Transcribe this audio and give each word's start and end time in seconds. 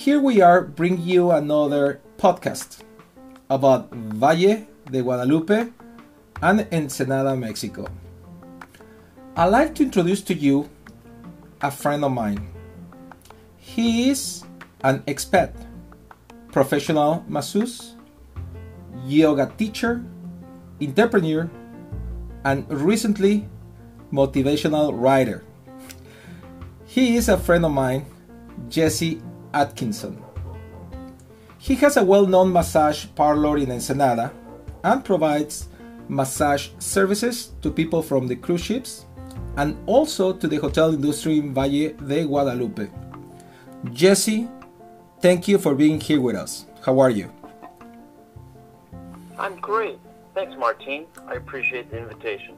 here 0.00 0.18
we 0.18 0.40
are 0.40 0.62
bringing 0.64 1.04
you 1.04 1.30
another 1.30 2.00
podcast 2.16 2.80
about 3.50 3.92
Valle 3.92 4.64
de 4.90 5.02
Guadalupe 5.02 5.68
and 6.40 6.66
Ensenada, 6.72 7.36
Mexico. 7.36 7.86
I'd 9.36 9.52
like 9.52 9.74
to 9.74 9.82
introduce 9.82 10.22
to 10.22 10.32
you 10.32 10.70
a 11.60 11.70
friend 11.70 12.02
of 12.02 12.12
mine. 12.12 12.48
He 13.58 14.08
is 14.08 14.42
an 14.82 15.00
expat, 15.00 15.52
professional 16.50 17.22
masseuse, 17.28 17.94
yoga 19.04 19.52
teacher, 19.58 20.02
entrepreneur, 20.80 21.50
and 22.44 22.64
recently 22.72 23.44
motivational 24.10 24.96
writer. 24.96 25.44
He 26.86 27.16
is 27.16 27.28
a 27.28 27.36
friend 27.36 27.66
of 27.66 27.72
mine, 27.72 28.06
Jesse 28.70 29.20
Atkinson. 29.54 30.22
He 31.58 31.74
has 31.76 31.96
a 31.96 32.04
well 32.04 32.26
known 32.26 32.52
massage 32.52 33.06
parlor 33.14 33.58
in 33.58 33.70
Ensenada 33.70 34.32
and 34.82 35.04
provides 35.04 35.68
massage 36.08 36.68
services 36.78 37.52
to 37.62 37.70
people 37.70 38.02
from 38.02 38.26
the 38.26 38.36
cruise 38.36 38.62
ships 38.62 39.06
and 39.56 39.76
also 39.86 40.32
to 40.32 40.48
the 40.48 40.56
hotel 40.56 40.94
industry 40.94 41.38
in 41.38 41.52
Valle 41.52 41.92
de 41.92 42.24
Guadalupe. 42.24 42.88
Jesse, 43.92 44.48
thank 45.20 45.48
you 45.48 45.58
for 45.58 45.74
being 45.74 46.00
here 46.00 46.20
with 46.20 46.36
us. 46.36 46.66
How 46.84 46.98
are 47.00 47.10
you? 47.10 47.32
I'm 49.38 49.56
great. 49.60 49.98
Thanks, 50.34 50.56
Martin. 50.56 51.06
I 51.26 51.34
appreciate 51.34 51.90
the 51.90 51.98
invitation. 51.98 52.56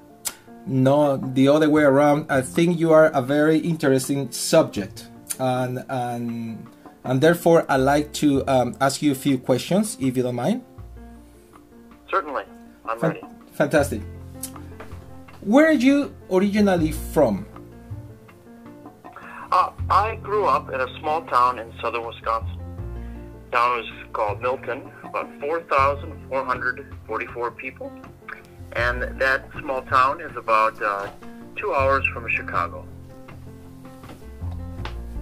No, 0.67 1.17
the 1.17 1.49
other 1.49 1.69
way 1.69 1.83
around. 1.83 2.31
I 2.31 2.43
think 2.43 2.79
you 2.79 2.93
are 2.93 3.07
a 3.07 3.23
very 3.23 3.59
interesting 3.59 4.31
subject, 4.31 5.09
and 5.39 5.85
and 5.89 6.67
and 7.05 7.21
therefore 7.21 7.65
I'd 7.69 7.77
like 7.77 8.13
to 8.15 8.43
um, 8.49 8.75
ask 8.81 9.03
you 9.03 9.13
a 9.13 9.15
few 9.15 9.37
questions, 9.39 9.97
if 10.01 10.17
you 10.17 10.23
don't 10.23 10.35
mind. 10.37 10.63
Certainly, 12.11 12.45
I'm 12.85 12.99
Fan- 12.99 13.11
ready. 13.11 13.23
Fantastic. 13.53 14.03
Where 15.41 15.67
are 15.67 15.73
you 15.73 16.15
originally 16.31 16.93
from? 16.93 17.47
Uh, 19.51 19.71
I 19.91 20.15
grew 20.17 20.45
up 20.47 20.71
in 20.73 20.81
a 20.81 20.87
small 21.01 21.23
town 21.23 21.59
in 21.59 21.73
southern 21.81 22.07
Wisconsin. 22.07 22.59
The 23.51 23.57
town 23.57 23.79
was 23.79 23.91
called 24.13 24.41
Milton, 24.41 24.91
about 25.05 25.29
4,444 25.41 27.51
people. 27.51 27.93
And 28.75 29.03
that 29.21 29.45
small 29.61 29.83
town 29.83 30.21
is 30.23 30.35
about 30.37 30.81
uh, 30.81 31.09
two 31.57 31.75
hours 31.75 32.07
from 32.15 32.27
Chicago. 32.31 32.87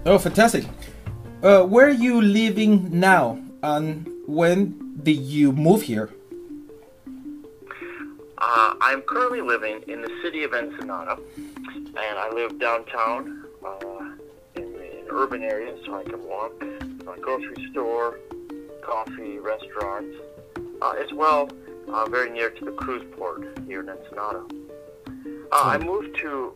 Oh, 0.07 0.19
fantastic. 0.19 0.65
Uh, 1.43 1.63
where 1.65 1.87
are 1.87 1.91
you 1.91 2.21
living 2.21 3.01
now? 3.01 3.39
And 3.63 4.07
when 4.27 5.01
did 5.03 5.21
you 5.21 5.53
move 5.53 5.81
here? 5.83 6.11
Uh, 8.37 8.75
I'm 8.83 9.01
currently 9.03 9.41
living 9.41 9.81
in 9.89 10.03
the 10.03 10.11
city 10.23 10.45
of 10.45 10.53
Ensenada, 10.53 11.19
and 11.47 12.19
I 12.19 12.31
live 12.35 12.59
downtown 12.59 13.45
uh, 13.65 14.11
in, 14.55 14.65
in 14.65 15.07
urban 15.09 15.43
area, 15.43 15.75
so 15.87 15.95
I 15.95 16.05
can 16.05 16.23
walk 16.29 16.61
to 16.61 17.11
a 17.11 17.19
grocery 17.19 17.69
store, 17.71 18.19
coffee, 18.83 19.39
restaurants, 19.39 20.17
uh, 20.83 20.91
as 20.91 21.11
well 21.15 21.49
uh, 21.89 22.05
very 22.11 22.29
near 22.29 22.51
to 22.51 22.65
the 22.67 22.73
cruise 22.73 23.07
port 23.17 23.59
here 23.67 23.81
in 23.81 23.89
Ensenada. 23.89 24.45
Uh, 25.53 25.63
I 25.65 25.79
moved 25.79 26.19
to 26.19 26.53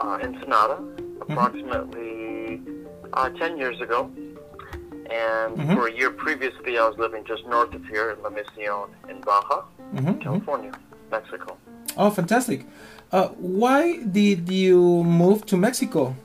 uh, 0.00 0.18
Ensenada 0.22 0.76
mm-hmm. 0.76 1.22
approximately 1.22 2.60
mm-hmm. 3.12 3.36
10 3.36 3.58
years 3.58 3.80
ago, 3.80 4.10
and 5.12 5.56
mm-hmm. 5.56 5.74
for 5.74 5.88
a 5.88 5.92
year 5.92 6.10
previously 6.10 6.78
I 6.78 6.88
was 6.88 6.96
living 6.98 7.24
just 7.24 7.46
north 7.46 7.74
of 7.74 7.84
here 7.86 8.10
in 8.12 8.22
La 8.22 8.30
Misión 8.30 8.88
in 9.10 9.20
Baja, 9.20 9.62
mm-hmm. 9.94 10.18
California. 10.20 10.72
Mexico. 11.10 11.58
Oh, 11.96 12.10
fantastic! 12.10 12.64
Uh, 13.12 13.28
why 13.62 13.98
did 13.98 14.48
you 14.48 15.04
move 15.04 15.44
to 15.46 15.56
Mexico? 15.58 16.16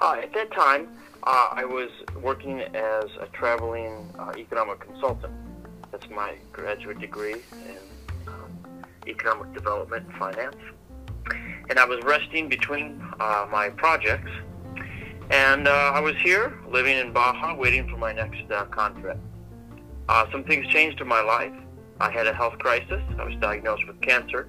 Uh, 0.00 0.16
at 0.22 0.32
that 0.32 0.50
time, 0.52 0.88
uh, 1.24 1.48
I 1.52 1.64
was 1.64 1.90
working 2.22 2.60
as 2.60 3.04
a 3.20 3.26
traveling 3.32 4.12
uh, 4.18 4.32
economic 4.36 4.80
consultant. 4.80 5.32
That's 5.90 6.08
my 6.08 6.34
graduate 6.52 6.98
degree 6.98 7.34
in 7.52 7.78
um, 8.26 8.84
economic 9.06 9.52
development 9.52 10.06
and 10.08 10.16
finance. 10.16 10.56
And 11.70 11.78
I 11.78 11.84
was 11.84 12.02
resting 12.02 12.48
between 12.48 13.00
uh, 13.20 13.46
my 13.50 13.68
projects. 13.68 14.30
And 15.32 15.66
uh, 15.66 15.70
I 15.94 16.00
was 16.00 16.14
here, 16.16 16.58
living 16.68 16.98
in 16.98 17.10
Baja, 17.10 17.56
waiting 17.56 17.88
for 17.88 17.96
my 17.96 18.12
next 18.12 18.42
contract. 18.70 19.18
some 20.30 20.44
things 20.44 20.66
changed 20.66 21.00
in 21.00 21.08
my 21.08 21.22
life. 21.22 21.54
I 22.00 22.10
had 22.10 22.26
a 22.26 22.34
health 22.34 22.58
crisis. 22.58 23.00
I 23.18 23.24
was 23.24 23.34
diagnosed 23.36 23.86
with 23.86 23.98
cancer. 24.02 24.48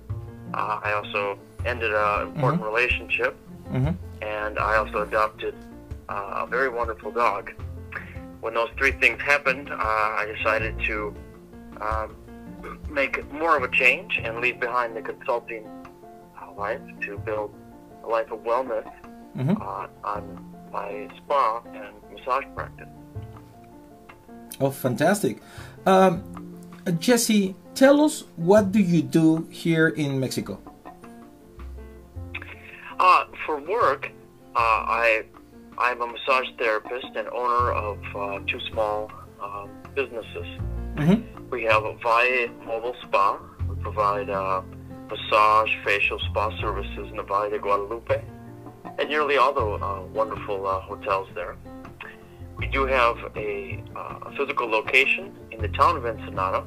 Uh, 0.53 0.81
I 0.83 0.91
also 0.91 1.39
ended 1.65 1.93
an 1.93 2.27
important 2.27 2.61
mm-hmm. 2.61 2.73
relationship, 2.73 3.37
mm-hmm. 3.71 3.91
and 4.21 4.59
I 4.59 4.75
also 4.75 5.03
adopted 5.03 5.55
uh, 6.09 6.43
a 6.43 6.47
very 6.47 6.67
wonderful 6.67 7.11
dog. 7.11 7.53
When 8.41 8.53
those 8.53 8.69
three 8.77 8.91
things 8.91 9.21
happened, 9.21 9.69
uh, 9.69 9.75
I 9.75 10.33
decided 10.35 10.77
to 10.81 11.15
um, 11.79 12.15
make 12.89 13.31
more 13.31 13.55
of 13.55 13.63
a 13.63 13.69
change 13.69 14.19
and 14.21 14.39
leave 14.39 14.59
behind 14.59 14.97
the 14.97 15.01
consulting 15.01 15.65
uh, 16.41 16.51
life 16.53 16.81
to 17.01 17.17
build 17.19 17.55
a 18.03 18.07
life 18.07 18.31
of 18.31 18.39
wellness 18.39 18.91
mm-hmm. 19.37 19.61
Uh, 19.61 19.87
on 20.03 20.52
my 20.73 21.07
spa 21.17 21.61
and 21.73 21.93
massage 22.11 22.43
practice. 22.55 22.89
Oh, 24.59 24.71
fantastic! 24.71 25.37
Um, 25.85 26.23
Jesse, 26.99 27.55
tell 27.75 28.01
us 28.01 28.23
what 28.35 28.71
do 28.71 28.79
you 28.79 29.01
do 29.01 29.47
here 29.49 29.87
in 29.87 30.19
Mexico? 30.19 30.59
Uh, 32.99 33.25
for 33.45 33.59
work, 33.59 34.11
uh, 34.55 34.59
I 34.59 35.25
I'm 35.77 36.01
a 36.01 36.07
massage 36.07 36.47
therapist 36.57 37.07
and 37.15 37.27
owner 37.29 37.71
of 37.71 37.99
uh, 38.15 38.39
two 38.47 38.59
small 38.71 39.11
um, 39.41 39.69
businesses. 39.95 40.47
Mm-hmm. 40.95 41.49
We 41.49 41.63
have 41.63 41.83
a 41.83 41.95
Valle 41.97 42.47
Mobile 42.65 42.95
Spa. 43.01 43.39
We 43.67 43.75
provide 43.81 44.29
uh, 44.29 44.61
massage, 45.09 45.71
facial, 45.83 46.19
spa 46.19 46.55
services 46.59 47.09
in 47.09 47.17
the 47.17 47.23
Valle 47.23 47.49
de 47.49 47.59
Guadalupe, 47.59 48.23
and 48.99 49.09
nearly 49.09 49.37
all 49.37 49.53
the 49.53 49.85
uh, 49.85 50.01
wonderful 50.13 50.67
hotels 50.81 51.27
there. 51.35 51.55
We 52.57 52.67
do 52.67 52.85
have 52.85 53.17
a, 53.35 53.83
uh, 53.95 54.19
a 54.21 54.35
physical 54.37 54.69
location 54.69 55.35
in 55.51 55.61
the 55.61 55.67
town 55.69 55.97
of 55.97 56.05
Ensenada. 56.05 56.65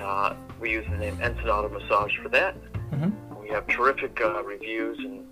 Uh, 0.00 0.34
we 0.60 0.70
use 0.70 0.86
the 0.90 0.96
name 0.96 1.18
Ensenada 1.20 1.68
Massage 1.68 2.16
for 2.22 2.28
that. 2.30 2.56
Mm-hmm. 2.92 3.40
We 3.40 3.48
have 3.48 3.66
terrific 3.66 4.20
uh, 4.20 4.42
reviews, 4.44 4.98
and 4.98 5.26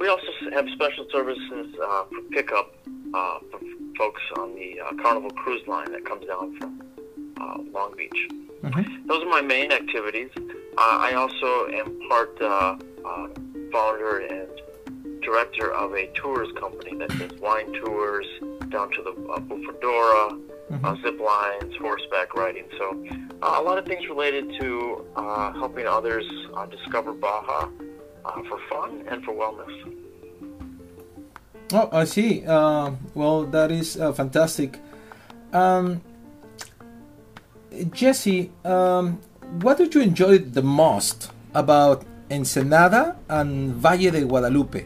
we 0.00 0.08
also 0.08 0.26
have 0.52 0.66
special 0.74 1.06
services 1.12 1.74
uh, 1.82 2.04
for 2.04 2.22
pickup 2.32 2.74
uh, 3.14 3.38
for 3.50 3.60
folks 3.96 4.22
on 4.38 4.54
the 4.54 4.80
uh, 4.80 4.92
Carnival 5.02 5.30
Cruise 5.30 5.66
Line 5.66 5.92
that 5.92 6.04
comes 6.04 6.26
down 6.26 6.56
from 6.58 6.82
Long 7.72 7.94
Beach. 7.96 8.28
Mm-hmm. 8.62 9.06
Those 9.06 9.22
are 9.22 9.28
my 9.28 9.40
main 9.40 9.72
activities. 9.72 10.30
I 10.76 11.12
also 11.14 11.68
am 11.68 12.00
part 12.08 12.38
founder 13.72 14.18
and 14.18 14.50
director 15.22 15.72
of 15.72 15.94
a 15.94 16.06
tours 16.14 16.48
company 16.58 16.96
that 16.98 17.08
does 17.18 17.38
wine 17.40 17.72
tours, 17.84 18.26
down 18.68 18.90
to 18.92 19.02
the 19.02 19.10
uh, 19.10 19.38
Bufadora, 19.40 20.40
mm-hmm. 20.70 20.84
uh, 20.84 20.96
zip 21.02 21.20
lines, 21.20 21.74
horseback 21.80 22.34
riding. 22.34 22.64
So 22.78 23.04
uh, 23.42 23.56
a 23.58 23.62
lot 23.62 23.78
of 23.78 23.86
things 23.86 24.08
related 24.08 24.52
to 24.60 25.04
uh, 25.16 25.52
helping 25.52 25.86
others 25.86 26.24
uh, 26.54 26.66
discover 26.66 27.12
Baja 27.12 27.68
uh, 28.24 28.42
for 28.48 28.58
fun 28.70 29.04
and 29.08 29.24
for 29.24 29.34
wellness. 29.34 29.96
Oh, 31.72 31.88
I 31.92 32.04
see. 32.04 32.42
well, 33.14 33.44
that 33.44 33.70
is 33.70 33.94
fantastic. 33.94 34.78
Um, 35.52 36.02
Jesse, 37.92 38.50
um, 38.64 39.20
what 39.60 39.78
did 39.78 39.94
you 39.94 40.00
enjoy 40.00 40.38
the 40.38 40.62
most 40.62 41.30
about 41.54 42.04
Ensenada 42.30 43.16
and 43.28 43.74
Valle 43.74 44.10
de 44.10 44.24
Guadalupe? 44.24 44.84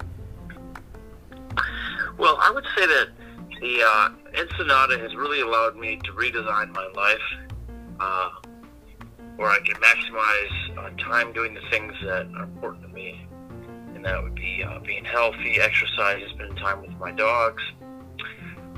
The 3.74 3.84
uh, 3.84 4.08
Ensenada 4.38 4.98
has 4.98 5.14
really 5.14 5.40
allowed 5.40 5.76
me 5.76 5.98
to 6.04 6.12
redesign 6.12 6.72
my 6.74 6.86
life, 6.94 7.18
uh, 7.98 8.30
where 9.36 9.48
I 9.48 9.58
can 9.58 9.74
maximize 9.76 10.78
uh, 10.78 10.90
time 11.10 11.32
doing 11.32 11.54
the 11.54 11.60
things 11.70 11.92
that 12.04 12.26
are 12.36 12.44
important 12.44 12.82
to 12.82 12.88
me, 12.88 13.26
and 13.94 14.04
that 14.04 14.22
would 14.22 14.34
be 14.36 14.62
uh, 14.62 14.78
being 14.80 15.04
healthy, 15.04 15.60
exercise, 15.60 16.22
spending 16.34 16.56
time 16.56 16.82
with 16.82 16.92
my 17.00 17.10
dogs, 17.10 17.62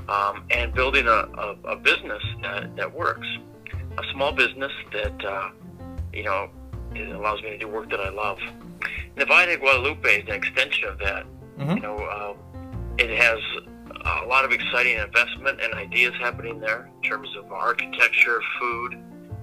um, 0.09 0.45
and 0.49 0.73
building 0.73 1.05
a, 1.07 1.11
a, 1.11 1.55
a, 1.65 1.75
business 1.75 2.23
that, 2.41 2.75
that 2.75 2.91
works, 2.91 3.27
a 3.97 4.03
small 4.13 4.31
business 4.31 4.71
that 4.93 5.25
uh, 5.25 5.49
you 6.13 6.23
know 6.23 6.49
it 6.95 7.09
allows 7.09 7.41
me 7.43 7.49
to 7.49 7.57
do 7.57 7.67
work 7.67 7.89
that 7.91 7.99
I 7.99 8.09
love. 8.09 8.39
And 8.39 9.17
the 9.17 9.25
Valle 9.25 9.45
de 9.45 9.57
Guadalupe 9.57 10.21
is 10.21 10.27
an 10.27 10.33
extension 10.33 10.87
of 10.87 10.97
that. 10.99 11.25
Mm-hmm. 11.59 11.69
You 11.71 11.81
know, 11.81 11.97
uh, 11.97 12.33
it 12.97 13.11
has 13.19 13.39
a 14.23 14.27
lot 14.27 14.45
of 14.45 14.51
exciting 14.51 14.97
investment 14.97 15.59
and 15.61 15.73
ideas 15.73 16.13
happening 16.19 16.59
there 16.59 16.89
in 16.95 17.09
terms 17.09 17.29
of 17.37 17.51
architecture, 17.51 18.41
food, 18.59 18.97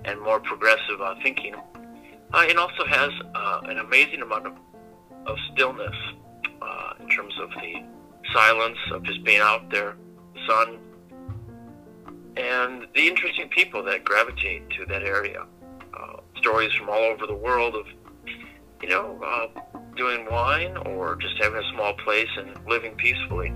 and 0.04 0.20
more 0.20 0.40
progressive 0.40 1.00
uh, 1.00 1.14
thinking. 1.22 1.54
Uh, 2.32 2.44
it 2.48 2.56
also 2.56 2.84
has 2.86 3.10
uh, 3.34 3.60
an 3.64 3.78
amazing 3.78 4.22
amount 4.22 4.46
of, 4.46 4.54
of 5.26 5.36
stillness 5.52 5.94
uh, 6.60 6.92
in 7.00 7.08
terms 7.08 7.34
of 7.40 7.50
the 7.62 7.82
silence 8.32 8.78
of 8.92 9.02
just 9.04 9.22
being 9.24 9.40
out 9.40 9.70
there, 9.70 9.96
the 10.34 10.40
sun, 10.46 10.78
and 12.36 12.86
the 12.94 13.06
interesting 13.06 13.48
people 13.48 13.82
that 13.82 14.04
gravitate 14.04 14.68
to 14.70 14.84
that 14.86 15.02
area. 15.02 15.44
Uh, 15.94 16.16
stories 16.38 16.72
from 16.72 16.88
all 16.88 17.04
over 17.04 17.26
the 17.26 17.34
world 17.34 17.74
of, 17.76 17.86
you 18.82 18.88
know, 18.88 19.50
doing 19.96 20.26
wine 20.30 20.76
or 20.78 21.16
just 21.16 21.40
having 21.40 21.62
a 21.62 21.72
small 21.72 21.94
place 21.94 22.28
and 22.36 22.58
living 22.66 22.94
peacefully. 22.96 23.52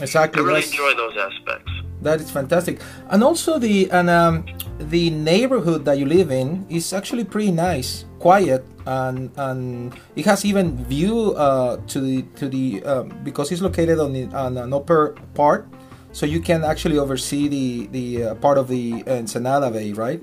Exactly. 0.00 0.42
I 0.42 0.44
really 0.44 0.64
enjoy 0.64 0.94
those 0.94 1.16
aspects. 1.16 1.70
That 2.02 2.20
is 2.20 2.30
fantastic, 2.30 2.80
and 3.10 3.22
also 3.22 3.58
the 3.58 3.90
and 3.90 4.08
um, 4.08 4.46
the 4.78 5.10
neighborhood 5.10 5.84
that 5.84 5.98
you 5.98 6.06
live 6.06 6.30
in 6.30 6.64
is 6.70 6.94
actually 6.94 7.24
pretty 7.24 7.52
nice, 7.52 8.06
quiet, 8.18 8.64
and 8.86 9.30
and 9.36 9.92
it 10.16 10.24
has 10.24 10.46
even 10.46 10.82
view 10.84 11.36
uh, 11.36 11.76
to 11.88 12.00
the 12.00 12.22
to 12.36 12.48
the 12.48 12.82
um, 12.84 13.12
because 13.22 13.52
it's 13.52 13.60
located 13.60 14.00
on 14.00 14.14
the 14.14 14.24
on 14.32 14.56
an 14.56 14.72
upper 14.72 15.14
part, 15.34 15.68
so 16.12 16.24
you 16.24 16.40
can 16.40 16.64
actually 16.64 16.96
oversee 16.96 17.48
the 17.48 17.86
the 17.92 18.24
uh, 18.24 18.34
part 18.36 18.56
of 18.56 18.68
the 18.68 19.04
Ensenada 19.06 19.70
Bay, 19.70 19.92
right? 19.92 20.22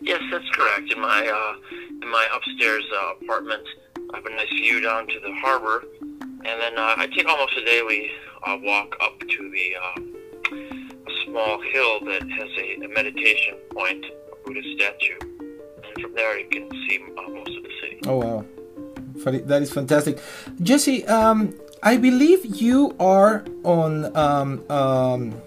Yes, 0.00 0.22
that's 0.30 0.48
correct. 0.54 0.92
In 0.94 1.00
my 1.00 1.26
uh, 1.26 1.54
in 2.02 2.08
my 2.08 2.26
upstairs 2.34 2.84
uh, 2.94 3.14
apartment, 3.20 3.66
I 4.14 4.16
have 4.16 4.26
a 4.26 4.30
nice 4.30 4.48
view 4.50 4.80
down 4.80 5.08
to 5.08 5.18
the 5.18 5.34
harbor, 5.42 5.82
and 6.50 6.60
then 6.60 6.78
uh, 6.78 6.94
I 6.96 7.06
take 7.06 7.28
almost 7.28 7.56
a 7.56 7.64
daily 7.64 8.10
uh, 8.46 8.58
walk 8.62 8.96
up 9.00 9.18
to 9.20 9.50
the 9.50 9.66
a 10.52 11.24
small 11.24 11.60
hill 11.72 12.00
that 12.06 12.22
has 12.22 12.50
a, 12.58 12.84
a 12.84 12.88
meditation 12.88 13.54
point, 13.70 14.04
a 14.04 14.36
Buddhist 14.44 14.68
statue, 14.76 15.18
and 15.40 16.02
from 16.02 16.14
there 16.14 16.38
you 16.40 16.48
can 16.48 16.68
see 16.88 16.98
most 16.98 17.56
of 17.56 17.62
the 17.62 17.70
city. 17.80 18.00
Oh 18.06 18.16
wow, 18.16 18.44
that 19.46 19.62
is 19.62 19.72
fantastic, 19.72 20.18
Jesse. 20.62 21.06
Um, 21.06 21.54
I 21.82 21.96
believe 21.96 22.44
you 22.44 22.96
are 22.98 23.44
on. 23.64 24.16
Um, 24.16 24.70
um, 24.70 25.42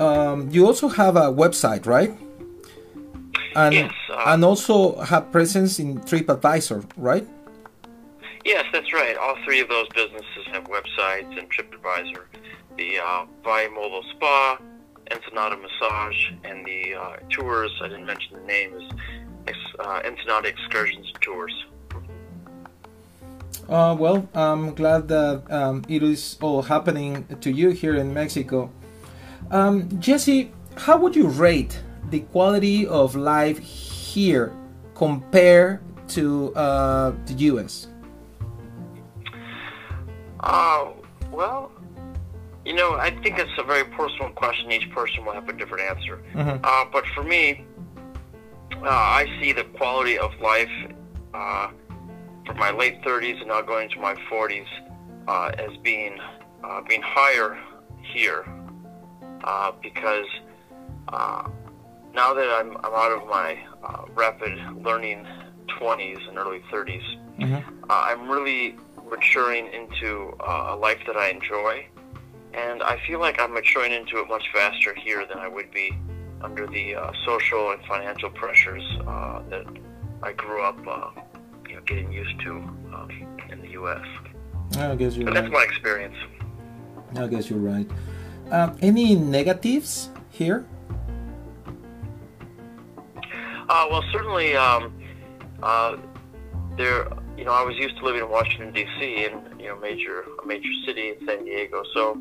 um, 0.00 0.50
you 0.50 0.66
also 0.66 0.88
have 0.88 1.16
a 1.16 1.32
website, 1.32 1.86
right? 1.86 2.12
And 3.54 3.74
yes, 3.74 3.92
uh, 4.10 4.24
and 4.26 4.44
also 4.44 4.98
have 5.00 5.30
presence 5.30 5.78
in 5.78 6.00
TripAdvisor, 6.00 6.90
right? 6.96 7.28
Right. 8.94 9.16
All 9.16 9.34
three 9.44 9.58
of 9.58 9.68
those 9.68 9.88
businesses 9.88 10.46
have 10.52 10.64
websites 10.66 11.36
and 11.36 11.50
TripAdvisor. 11.50 12.26
The 12.76 13.00
uh, 13.00 13.26
Mobile 13.44 14.04
Spa, 14.14 14.58
Ensenada 15.10 15.56
Massage, 15.56 16.30
and 16.44 16.64
the 16.64 16.94
uh, 16.94 17.16
tours. 17.28 17.72
I 17.82 17.88
didn't 17.88 18.06
mention 18.06 18.34
the 18.34 18.46
name 18.46 18.72
is 18.76 19.56
uh, 19.80 20.00
Ensenada 20.04 20.46
Excursions 20.46 21.10
and 21.12 21.20
Tours. 21.20 21.64
Uh, 23.68 23.96
well, 23.98 24.28
I'm 24.32 24.74
glad 24.76 25.08
that 25.08 25.42
um, 25.50 25.84
it 25.88 26.04
is 26.04 26.38
all 26.40 26.62
happening 26.62 27.26
to 27.40 27.50
you 27.50 27.70
here 27.70 27.96
in 27.96 28.14
Mexico. 28.14 28.70
Um, 29.50 29.88
Jesse, 29.98 30.52
how 30.76 30.98
would 30.98 31.16
you 31.16 31.26
rate 31.26 31.80
the 32.10 32.20
quality 32.20 32.86
of 32.86 33.16
life 33.16 33.58
here 33.58 34.52
compared 34.94 35.80
to 36.10 36.54
uh, 36.54 37.12
the 37.26 37.34
U.S.? 37.50 37.88
Uh, 40.44 40.92
well, 41.32 41.72
you 42.64 42.74
know, 42.74 42.94
I 42.94 43.10
think 43.22 43.38
it's 43.38 43.50
a 43.58 43.62
very 43.62 43.84
personal 43.84 44.30
question. 44.30 44.70
Each 44.70 44.88
person 44.90 45.24
will 45.24 45.32
have 45.32 45.48
a 45.48 45.52
different 45.52 45.84
answer. 45.84 46.22
Mm-hmm. 46.34 46.64
Uh, 46.64 46.84
but 46.92 47.04
for 47.14 47.22
me, 47.22 47.64
uh, 48.72 48.88
I 48.88 49.26
see 49.40 49.52
the 49.52 49.64
quality 49.64 50.18
of 50.18 50.32
life 50.40 50.70
uh, 51.32 51.70
from 52.46 52.58
my 52.58 52.70
late 52.70 53.02
30s 53.02 53.38
and 53.38 53.48
now 53.48 53.62
going 53.62 53.88
to 53.90 53.98
my 53.98 54.14
40s 54.30 54.66
uh, 55.28 55.52
as 55.58 55.76
being 55.78 56.18
uh, 56.62 56.80
being 56.88 57.02
higher 57.02 57.58
here 58.02 58.44
uh, 59.44 59.72
because 59.82 60.26
uh, 61.08 61.48
now 62.14 62.32
that 62.34 62.48
I'm, 62.48 62.76
I'm 62.78 62.94
out 62.94 63.12
of 63.12 63.26
my 63.28 63.58
uh, 63.82 64.04
rapid 64.14 64.56
learning 64.82 65.26
20s 65.80 66.28
and 66.28 66.38
early 66.38 66.62
30s, 66.72 67.02
mm-hmm. 67.38 67.84
Uh, 67.84 67.86
I'm 67.88 68.30
really 68.30 68.76
maturing 69.08 69.66
into 69.72 70.34
a 70.40 70.76
life 70.76 71.00
that 71.06 71.16
I 71.16 71.28
enjoy. 71.28 71.86
And 72.52 72.82
I 72.82 73.00
feel 73.06 73.18
like 73.18 73.40
I'm 73.40 73.52
maturing 73.52 73.92
into 73.92 74.18
it 74.18 74.28
much 74.28 74.44
faster 74.52 74.94
here 74.94 75.26
than 75.26 75.38
I 75.38 75.48
would 75.48 75.70
be 75.72 75.92
under 76.40 76.66
the 76.66 76.94
social 77.24 77.72
and 77.72 77.84
financial 77.84 78.30
pressures 78.30 78.84
that 79.50 79.66
I 80.22 80.32
grew 80.32 80.62
up 80.62 80.78
you 81.68 81.76
know, 81.76 81.82
getting 81.86 82.12
used 82.12 82.38
to 82.40 82.52
um, 82.52 83.08
in 83.50 83.60
the 83.60 83.70
U.S. 83.70 84.04
I 84.76 84.94
guess 84.94 85.16
you're 85.16 85.24
but 85.24 85.34
right. 85.34 85.42
That's 85.42 85.52
my 85.52 85.62
experience. 85.62 86.16
I 87.16 87.26
guess 87.26 87.50
you're 87.50 87.58
right. 87.58 87.88
Um, 88.50 88.76
any 88.82 89.14
negatives 89.14 90.10
here? 90.30 90.66
Uh, 93.68 93.86
well, 93.90 94.04
certainly, 94.12 94.56
um, 94.56 94.94
uh, 95.62 95.96
there. 96.76 97.08
You 97.36 97.44
know, 97.44 97.52
I 97.52 97.62
was 97.62 97.76
used 97.76 97.96
to 97.98 98.04
living 98.04 98.22
in 98.22 98.30
Washington 98.30 98.72
D.C. 98.72 99.24
and 99.26 99.60
you 99.60 99.68
know, 99.68 99.76
major 99.76 100.24
a 100.42 100.46
major 100.46 100.70
city 100.86 101.10
in 101.10 101.26
San 101.26 101.44
Diego. 101.44 101.82
So, 101.92 102.20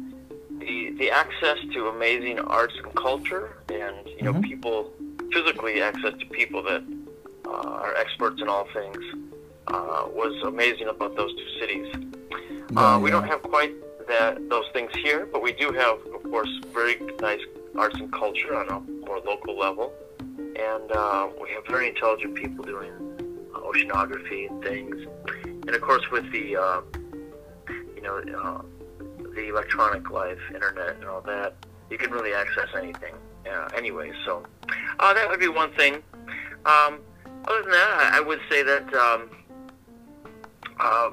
the 0.59 0.91
the 0.97 1.11
access 1.11 1.57
to 1.73 1.87
amazing 1.87 2.39
arts 2.39 2.73
and 2.83 2.93
culture, 2.95 3.57
and 3.69 3.95
you 4.07 4.23
know, 4.23 4.33
mm-hmm. 4.33 4.41
people 4.41 4.91
physically 5.31 5.81
access 5.81 6.13
to 6.19 6.25
people 6.27 6.63
that 6.63 6.83
uh, 7.45 7.49
are 7.49 7.95
experts 7.95 8.41
in 8.41 8.47
all 8.47 8.67
things 8.73 8.97
uh, 9.67 10.05
was 10.07 10.41
amazing 10.45 10.87
about 10.87 11.15
those 11.15 11.33
two 11.35 11.59
cities. 11.59 11.93
Uh, 12.75 12.99
we 13.01 13.11
don't 13.11 13.27
have 13.27 13.41
quite 13.43 13.73
that 14.07 14.49
those 14.49 14.65
things 14.73 14.91
here, 15.03 15.27
but 15.31 15.41
we 15.41 15.53
do 15.53 15.71
have, 15.71 15.97
of 16.13 16.23
course, 16.23 16.49
very 16.73 16.99
nice 17.21 17.39
arts 17.77 17.95
and 17.99 18.11
culture 18.11 18.55
on 18.55 18.69
a 18.69 18.79
more 19.05 19.19
local 19.19 19.57
level, 19.57 19.93
and 20.19 20.91
uh, 20.91 21.27
we 21.41 21.49
have 21.51 21.65
very 21.67 21.87
intelligent 21.89 22.35
people 22.35 22.63
doing 22.63 22.91
uh, 22.91 23.12
oceanography 23.63 24.49
and 24.49 24.63
things, 24.63 24.95
and 25.43 25.69
of 25.69 25.81
course 25.81 26.03
with 26.11 26.29
the 26.31 26.55
uh, 26.57 26.81
you 27.95 28.01
know 28.01 28.17
uh, 28.17 28.61
the 29.35 29.49
electronic 29.49 30.09
life, 30.11 30.39
internet, 30.53 30.95
and 30.97 31.05
all 31.05 31.21
that, 31.21 31.55
you 31.89 31.97
can 31.97 32.11
really 32.11 32.33
access 32.33 32.67
anything 32.75 33.13
uh, 33.51 33.69
anyway. 33.75 34.11
So 34.25 34.45
uh, 34.99 35.13
that 35.13 35.29
would 35.29 35.39
be 35.39 35.47
one 35.47 35.73
thing. 35.73 35.95
Um, 36.65 36.99
other 37.45 37.61
than 37.61 37.71
that, 37.71 38.11
I, 38.13 38.17
I 38.17 38.19
would 38.21 38.39
say 38.49 38.63
that. 38.63 38.93
Um, 38.93 39.29
uh, 40.79 41.11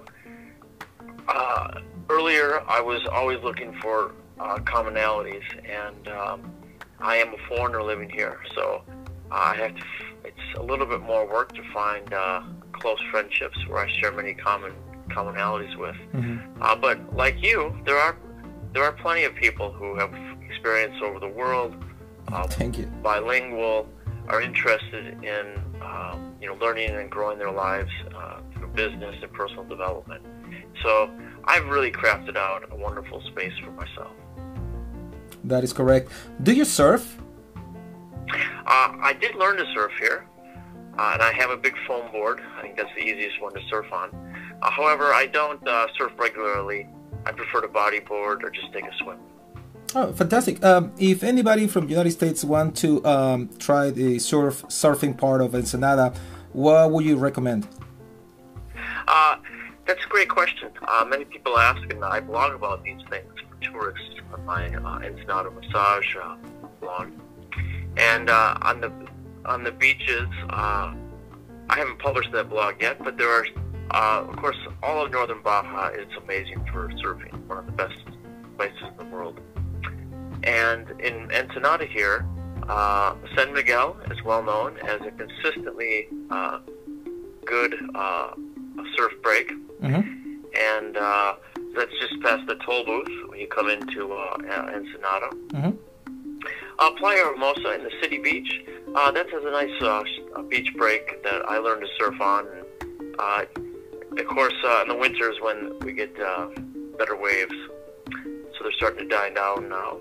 uh, 1.28 1.80
earlier, 2.08 2.62
I 2.68 2.80
was 2.80 3.06
always 3.06 3.42
looking 3.42 3.72
for 3.80 4.12
uh, 4.38 4.56
commonalities, 4.58 5.44
and 5.64 6.08
um, 6.08 6.52
I 6.98 7.16
am 7.16 7.34
a 7.34 7.38
foreigner 7.48 7.82
living 7.82 8.10
here, 8.10 8.40
so 8.54 8.82
I 9.30 9.54
have 9.56 9.76
to. 9.76 9.82
It's 10.24 10.58
a 10.58 10.62
little 10.62 10.86
bit 10.86 11.00
more 11.00 11.26
work 11.26 11.52
to 11.54 11.62
find 11.72 12.12
uh, 12.12 12.42
close 12.72 12.98
friendships 13.10 13.56
where 13.68 13.84
I 13.84 13.90
share 14.00 14.12
many 14.12 14.34
common 14.34 14.72
commonalities 15.08 15.76
with. 15.76 15.96
Mm-hmm. 16.14 16.62
Uh, 16.62 16.76
but 16.76 17.14
like 17.14 17.42
you, 17.42 17.76
there 17.84 17.98
are 17.98 18.16
there 18.72 18.84
are 18.84 18.92
plenty 18.92 19.24
of 19.24 19.34
people 19.34 19.72
who 19.72 19.96
have 19.96 20.14
experience 20.48 20.94
over 21.02 21.18
the 21.18 21.28
world. 21.28 21.74
Um, 22.32 22.48
Thank 22.48 22.78
you. 22.78 22.86
Bilingual, 23.02 23.88
are 24.28 24.40
interested 24.40 25.24
in 25.24 25.62
um, 25.82 26.34
you 26.40 26.46
know 26.46 26.54
learning 26.54 26.90
and 26.90 27.10
growing 27.10 27.38
their 27.38 27.50
lives 27.50 27.90
uh, 28.16 28.40
business 28.74 29.16
and 29.22 29.32
personal 29.32 29.64
development. 29.64 30.24
So 30.82 31.10
I've 31.44 31.66
really 31.66 31.90
crafted 31.90 32.36
out 32.36 32.68
a 32.70 32.76
wonderful 32.76 33.20
space 33.22 33.52
for 33.64 33.72
myself. 33.72 34.12
That 35.44 35.64
is 35.64 35.72
correct. 35.72 36.10
Do 36.42 36.52
you 36.52 36.64
surf? 36.64 37.18
Uh, 38.70 38.96
I 39.02 39.14
did 39.14 39.34
learn 39.34 39.56
to 39.56 39.66
surf 39.74 39.90
here, 39.98 40.24
uh, 40.96 41.10
and 41.14 41.22
I 41.22 41.32
have 41.32 41.50
a 41.50 41.56
big 41.56 41.74
foam 41.88 42.08
board. 42.12 42.40
I 42.56 42.62
think 42.62 42.76
that's 42.76 42.94
the 42.94 43.02
easiest 43.02 43.42
one 43.42 43.52
to 43.54 43.60
surf 43.68 43.92
on. 43.92 44.10
Uh, 44.62 44.70
however, 44.70 45.12
I 45.12 45.26
don't 45.26 45.66
uh, 45.66 45.88
surf 45.98 46.12
regularly. 46.16 46.86
I 47.26 47.32
prefer 47.32 47.62
to 47.62 47.68
bodyboard 47.68 48.44
or 48.44 48.50
just 48.50 48.72
take 48.72 48.84
a 48.84 48.96
swim. 48.98 49.18
Oh, 49.96 50.12
fantastic! 50.12 50.64
Um, 50.64 50.92
if 51.00 51.24
anybody 51.24 51.66
from 51.66 51.86
the 51.86 51.90
United 51.90 52.12
States 52.12 52.44
want 52.44 52.76
to 52.76 53.04
um, 53.04 53.50
try 53.58 53.90
the 53.90 54.20
surf 54.20 54.62
surfing 54.68 55.18
part 55.18 55.40
of 55.40 55.52
Ensenada, 55.56 56.14
what 56.52 56.92
would 56.92 57.04
you 57.04 57.16
recommend? 57.16 57.66
Uh, 59.08 59.38
that's 59.84 60.04
a 60.04 60.08
great 60.08 60.28
question. 60.28 60.70
Uh, 60.86 61.04
many 61.04 61.24
people 61.24 61.58
ask, 61.58 61.82
and 61.92 62.04
I 62.04 62.20
blog 62.20 62.54
about 62.54 62.84
these 62.84 63.02
things 63.10 63.32
for 63.48 63.72
tourists 63.72 64.14
on 64.32 64.44
my 64.44 64.68
uh, 64.72 65.00
Ensenada 65.04 65.50
Massage 65.50 66.14
uh, 66.22 66.36
blog. 66.80 67.10
And 68.08 68.30
uh, 68.30 68.68
on 68.68 68.80
the 68.80 68.90
on 69.52 69.64
the 69.64 69.72
beaches, 69.72 70.28
uh, 70.50 70.86
I 71.72 71.76
haven't 71.80 71.98
published 71.98 72.32
that 72.32 72.48
blog 72.54 72.74
yet, 72.80 72.96
but 73.04 73.14
there 73.18 73.32
are 73.38 73.46
Uh, 73.90 74.22
of 74.30 74.36
course, 74.42 74.60
all 74.84 74.98
of 75.02 75.10
northern 75.10 75.42
Baja 75.42 75.88
is 76.02 76.10
amazing 76.24 76.60
for 76.70 76.82
surfing, 77.02 77.34
one 77.50 77.58
of 77.62 77.66
the 77.70 77.76
best 77.82 77.98
places 78.56 78.84
in 78.90 78.96
the 79.02 79.08
world. 79.14 79.36
And 80.44 80.84
in 81.08 81.16
Ensenada 81.38 81.86
here, 81.86 82.18
uh, 82.68 83.16
San 83.34 83.48
Miguel 83.52 83.88
is 84.12 84.18
well 84.30 84.44
known 84.50 84.78
as 84.92 84.98
a 85.10 85.12
consistently 85.22 86.06
uh, 86.30 86.60
good 87.44 87.72
uh, 88.02 88.30
surf 88.94 89.12
break. 89.26 89.46
Mm-hmm. 89.82 90.02
And 90.74 90.92
uh, 90.96 91.34
that's 91.74 91.94
just 92.02 92.14
past 92.22 92.46
the 92.46 92.56
toll 92.64 92.84
booth 92.84 93.14
when 93.28 93.38
you 93.42 93.48
come 93.48 93.68
into 93.76 94.00
uh, 94.12 94.36
Ensenada. 94.76 95.28
Mm-hmm. 95.56 95.74
Uh, 96.80 96.90
Playa 96.92 97.24
Hermosa 97.26 97.74
in 97.74 97.84
the 97.84 97.90
city 98.00 98.16
beach, 98.16 98.64
uh, 98.94 99.10
that 99.10 99.28
has 99.28 99.44
a 99.44 99.50
nice 99.50 99.82
uh, 99.82 100.42
beach 100.48 100.68
break 100.78 101.22
that 101.22 101.46
I 101.46 101.58
learned 101.58 101.82
to 101.82 101.88
surf 101.98 102.18
on. 102.22 102.46
And, 102.46 103.16
uh, 103.18 103.44
of 104.18 104.26
course, 104.28 104.54
uh, 104.64 104.82
in 104.82 104.88
the 104.88 104.96
winters 104.96 105.36
when 105.42 105.78
we 105.80 105.92
get 105.92 106.18
uh, 106.18 106.48
better 106.96 107.16
waves, 107.16 107.52
so 108.06 108.62
they're 108.62 108.72
starting 108.72 109.06
to 109.06 109.14
die 109.14 109.28
down 109.28 109.68
now. 109.68 109.98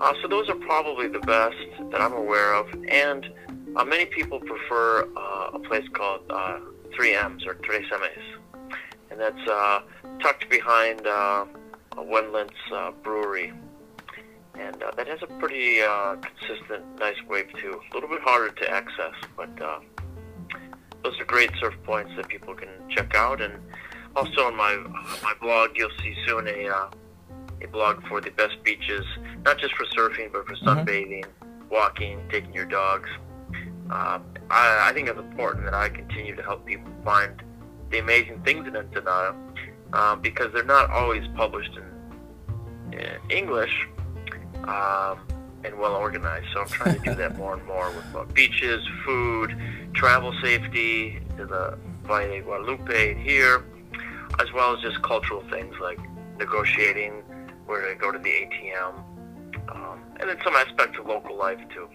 Uh, 0.00 0.12
so 0.22 0.28
those 0.28 0.48
are 0.48 0.54
probably 0.54 1.08
the 1.08 1.18
best 1.18 1.56
that 1.90 2.00
I'm 2.00 2.12
aware 2.12 2.54
of, 2.54 2.68
and 2.88 3.26
uh, 3.74 3.84
many 3.84 4.06
people 4.06 4.38
prefer 4.38 5.08
uh, 5.16 5.50
a 5.54 5.58
place 5.58 5.88
called 5.92 6.22
uh, 6.30 6.60
3Ms 6.96 7.46
or 7.48 7.54
Tres 7.54 7.86
M's, 7.92 8.68
and 9.10 9.18
that's 9.18 9.48
uh, 9.50 9.80
tucked 10.20 10.48
behind 10.48 11.04
uh, 11.04 11.46
Wendlandt's 11.96 12.54
uh, 12.72 12.92
Brewery, 13.02 13.52
and 14.58 14.82
uh, 14.82 14.90
that 14.96 15.06
has 15.06 15.22
a 15.22 15.26
pretty 15.26 15.80
uh, 15.80 16.16
consistent, 16.16 16.84
nice 16.98 17.16
wave 17.28 17.48
too. 17.58 17.80
A 17.90 17.94
little 17.94 18.08
bit 18.08 18.20
harder 18.22 18.50
to 18.50 18.70
access, 18.70 19.14
but 19.36 19.50
uh, 19.60 19.80
those 21.02 21.18
are 21.20 21.24
great 21.24 21.50
surf 21.60 21.74
points 21.84 22.12
that 22.16 22.28
people 22.28 22.54
can 22.54 22.68
check 22.88 23.14
out, 23.14 23.40
and 23.40 23.54
also 24.14 24.42
on 24.42 24.56
my 24.56 24.76
my 25.22 25.34
blog, 25.40 25.70
you'll 25.74 25.90
see 26.02 26.14
soon 26.26 26.46
a 26.48 26.68
uh, 26.68 26.90
a 27.62 27.68
blog 27.68 28.06
for 28.06 28.20
the 28.20 28.30
best 28.30 28.62
beaches, 28.62 29.04
not 29.44 29.58
just 29.58 29.74
for 29.74 29.84
surfing, 29.86 30.32
but 30.32 30.46
for 30.46 30.54
mm-hmm. 30.54 30.68
sunbathing, 30.68 31.24
walking, 31.70 32.20
taking 32.30 32.52
your 32.52 32.66
dogs. 32.66 33.08
Um, 33.90 34.24
I, 34.50 34.88
I 34.88 34.92
think 34.94 35.08
it's 35.08 35.18
important 35.18 35.64
that 35.64 35.74
I 35.74 35.88
continue 35.88 36.34
to 36.36 36.42
help 36.42 36.64
people 36.66 36.90
find 37.04 37.42
the 37.90 37.98
amazing 37.98 38.42
things 38.42 38.66
in 38.66 38.76
Ensenada 38.76 39.34
um, 39.92 40.20
because 40.20 40.52
they're 40.52 40.64
not 40.64 40.90
always 40.90 41.26
published 41.36 41.76
in, 41.76 42.98
in 42.98 43.30
English 43.30 43.86
um, 44.68 45.18
and 45.64 45.78
well 45.78 45.94
organized. 45.94 46.46
So 46.52 46.60
I'm 46.60 46.68
trying 46.68 46.98
to 46.98 47.04
do 47.04 47.14
that 47.14 47.36
more 47.36 47.54
and 47.54 47.64
more 47.66 47.90
with 47.90 48.14
uh, 48.14 48.24
beaches, 48.24 48.86
food, 49.04 49.56
travel 49.94 50.32
safety, 50.42 51.20
to 51.36 51.46
the 51.46 51.78
Valle 52.04 52.28
de 52.28 52.40
Guadalupe 52.40 53.22
here, 53.22 53.64
as 54.38 54.52
well 54.52 54.74
as 54.74 54.82
just 54.82 55.02
cultural 55.02 55.42
things 55.50 55.74
like 55.80 55.98
negotiating 56.38 57.22
where 57.66 57.88
to 57.88 57.94
go 57.94 58.10
to 58.10 58.18
the 58.18 58.28
ATM, 58.28 58.94
um, 59.68 60.02
and 60.18 60.28
then 60.28 60.38
some 60.42 60.54
aspects 60.56 60.98
of 60.98 61.06
local 61.06 61.36
life 61.36 61.60
too. 61.72 61.88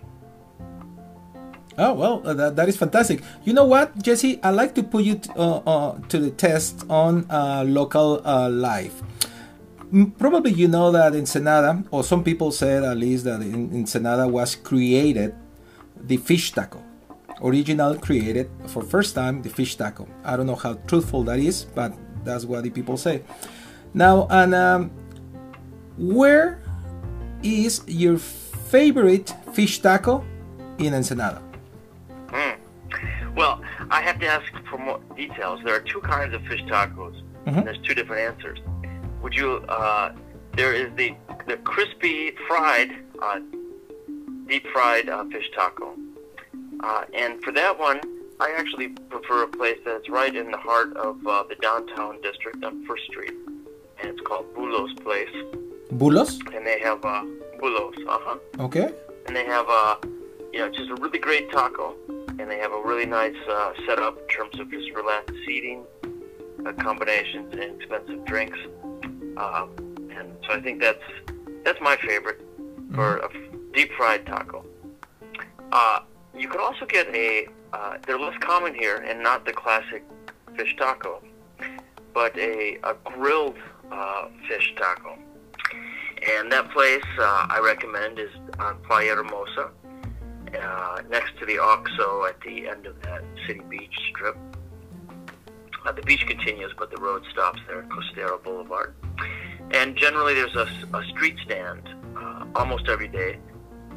Oh 1.77 1.93
well, 1.93 2.25
uh, 2.25 2.33
that, 2.33 2.55
that 2.55 2.69
is 2.69 2.77
fantastic. 2.77 3.21
You 3.43 3.53
know 3.53 3.65
what, 3.65 3.95
Jesse? 4.01 4.39
I 4.41 4.50
like 4.50 4.74
to 4.75 4.83
put 4.83 5.03
you 5.03 5.21
uh, 5.36 5.57
uh, 5.57 6.00
to 6.09 6.17
the 6.17 6.31
test 6.31 6.83
on 6.89 7.29
uh, 7.29 7.63
local 7.67 8.21
uh, 8.25 8.50
life. 8.50 9.03
Probably 10.17 10.51
you 10.51 10.67
know 10.67 10.91
that 10.91 11.13
in 11.13 11.22
Ensenada, 11.22 11.84
or 11.91 12.03
some 12.03 12.24
people 12.24 12.51
said 12.51 12.84
at 12.84 12.98
least 12.98 13.24
that 13.24 13.41
in 13.41 13.74
Ensenada 13.74 14.27
was 14.27 14.56
created 14.56 15.34
the 15.96 16.17
fish 16.17 16.51
taco. 16.51 16.84
Original 17.41 17.96
created 17.96 18.50
for 18.65 18.84
first 18.84 19.15
time 19.15 19.41
the 19.41 19.50
fish 19.50 19.75
taco. 19.75 20.08
I 20.25 20.36
don't 20.36 20.46
know 20.46 20.56
how 20.56 20.74
truthful 20.88 21.24
that 21.24 21.39
is, 21.39 21.63
but 21.63 21.94
that's 22.25 22.44
what 22.44 22.63
the 22.63 22.70
people 22.70 22.98
say. 22.98 23.24
Now, 23.94 24.27
and 24.29 24.53
um, 24.53 24.91
where 25.98 26.60
is 27.41 27.82
your 27.88 28.17
favorite 28.17 29.34
fish 29.53 29.79
taco 29.79 30.25
in 30.79 30.94
Ensenada? 30.94 31.41
Mm. 32.27 32.58
Well, 33.36 33.62
I 33.89 34.01
have 34.01 34.20
to 34.20 34.27
ask 34.27 34.51
for 34.70 34.77
more 34.77 35.00
details. 35.15 35.62
There 35.63 35.75
are 35.75 35.79
two 35.79 36.01
kinds 36.01 36.34
of 36.34 36.41
fish 36.44 36.62
tacos, 36.63 37.22
mm-hmm. 37.46 37.50
and 37.50 37.67
there's 37.67 37.79
two 37.79 37.94
different 37.94 38.36
answers. 38.36 38.60
Would 39.21 39.36
you? 39.36 39.57
Uh, 39.69 40.13
there 40.55 40.74
is 40.74 40.93
the 40.95 41.15
the 41.47 41.57
crispy 41.57 42.33
fried, 42.47 42.91
uh, 43.21 43.39
deep 44.47 44.65
fried 44.74 45.09
uh, 45.09 45.24
fish 45.25 45.50
taco, 45.55 45.95
uh, 46.83 47.03
and 47.13 47.43
for 47.43 47.51
that 47.51 47.77
one, 47.77 48.00
I 48.39 48.53
actually 48.57 48.89
prefer 48.89 49.43
a 49.43 49.47
place 49.47 49.79
that's 49.86 50.09
right 50.09 50.36
in 50.36 50.51
the 50.51 50.57
heart 50.57 50.95
of 50.97 51.25
uh, 51.25 51.43
the 51.50 51.55
downtown 51.55 52.21
district 52.21 52.63
on 52.63 52.86
First 52.86 53.05
Street, 53.05 53.33
and 54.00 54.09
it's 54.09 54.21
called 54.21 54.53
Bulos 54.53 54.95
Place. 55.03 55.29
Bulos? 55.93 56.39
And 56.55 56.65
they 56.65 56.79
have 56.79 57.03
uh, 57.03 57.24
bulos, 57.59 57.95
uh 58.07 58.19
huh. 58.21 58.38
Okay. 58.59 58.91
And 59.25 59.36
they 59.36 59.45
have 59.45 59.65
uh, 59.67 59.95
you 60.53 60.59
know, 60.59 60.69
just 60.69 60.89
a 60.89 60.95
really 60.95 61.19
great 61.19 61.51
taco, 61.51 61.95
and 62.09 62.50
they 62.50 62.57
have 62.57 62.71
a 62.71 62.81
really 62.81 63.05
nice 63.05 63.36
uh, 63.50 63.74
setup 63.86 64.17
in 64.17 64.27
terms 64.27 64.59
of 64.59 64.71
just 64.71 64.91
relaxed 64.91 65.36
seating, 65.45 65.83
uh, 66.65 66.74
combinations, 66.74 67.53
and 67.53 67.81
expensive 67.81 68.25
drinks. 68.25 68.57
Um, 69.38 69.70
and 70.12 70.36
so 70.46 70.53
I 70.53 70.62
think 70.62 70.82
that's 70.82 71.03
that's 71.63 71.79
my 71.82 71.96
favorite 71.98 72.41
for 72.94 73.20
mm-hmm. 73.20 73.53
a 73.53 73.74
deep 73.74 73.91
fried 73.98 74.25
taco. 74.25 74.65
Uh, 75.72 76.00
you 76.36 76.48
can 76.48 76.60
also 76.60 76.86
get 76.86 77.08
a 77.13 77.48
uh, 77.74 77.98
they're 78.06 78.20
less 78.20 78.38
common 78.39 78.74
here 78.74 78.98
and 78.98 79.22
not 79.22 79.46
the 79.46 79.53
classic 79.53 80.03
fish 80.56 80.75
taco, 80.77 81.22
but 82.13 82.36
a, 82.38 82.77
a 82.84 82.96
grilled 83.03 83.58
uh, 83.91 84.27
fish 84.48 84.74
taco. 84.77 85.17
And 86.36 86.51
that 86.51 86.72
place 86.72 87.03
uh, 87.20 87.48
I 87.50 87.60
recommend 87.63 88.17
is 88.17 88.32
on 88.60 88.82
Playa 88.84 89.15
Hermosa, 89.15 89.70
uh, 90.60 91.01
next 91.10 91.38
to 91.39 91.46
the 91.46 91.60
OXXO 91.60 92.27
at 92.27 92.41
the 92.41 92.67
end 92.67 92.86
of 92.88 93.00
that 93.03 93.24
city 93.46 93.62
beach 93.70 93.96
strip. 94.10 94.36
Uh, 95.86 95.91
the 95.91 96.01
beach 96.01 96.25
continues, 96.25 96.74
but 96.77 96.89
the 96.89 96.98
road 96.98 97.24
stops 97.32 97.60
there 97.67 97.79
at 97.79 97.89
Costero 97.89 98.41
Boulevard. 98.44 98.96
And 99.71 99.95
generally, 99.95 100.33
there's 100.33 100.55
a, 100.55 100.67
a 100.95 101.03
street 101.05 101.38
stand 101.43 101.89
uh, 102.15 102.45
almost 102.55 102.88
every 102.88 103.07
day. 103.07 103.39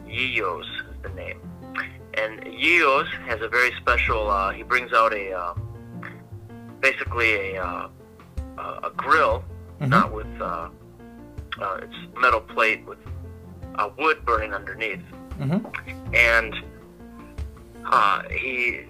Yiyos 0.06 0.62
is 0.62 1.02
the 1.02 1.10
name. 1.10 1.40
And 2.14 2.40
Yiyos 2.42 3.06
has 3.26 3.40
a 3.40 3.48
very 3.48 3.72
special, 3.80 4.28
uh, 4.28 4.50
he 4.50 4.62
brings 4.62 4.92
out 4.92 5.12
a, 5.12 5.32
uh, 5.32 5.54
basically 6.80 7.56
a, 7.56 7.62
uh, 7.62 7.88
a 8.58 8.90
grill, 8.96 9.44
mm-hmm. 9.80 9.90
not 9.90 10.12
with 10.12 10.26
uh, 10.40 10.68
it's 11.82 11.94
metal 12.18 12.40
plate 12.40 12.84
with 12.86 12.98
uh, 13.76 13.90
wood 13.98 14.24
burning 14.24 14.52
underneath. 14.54 15.02
Mm-hmm. 15.38 16.14
And 16.14 16.54
uh, 17.86 18.22
he 18.30 18.80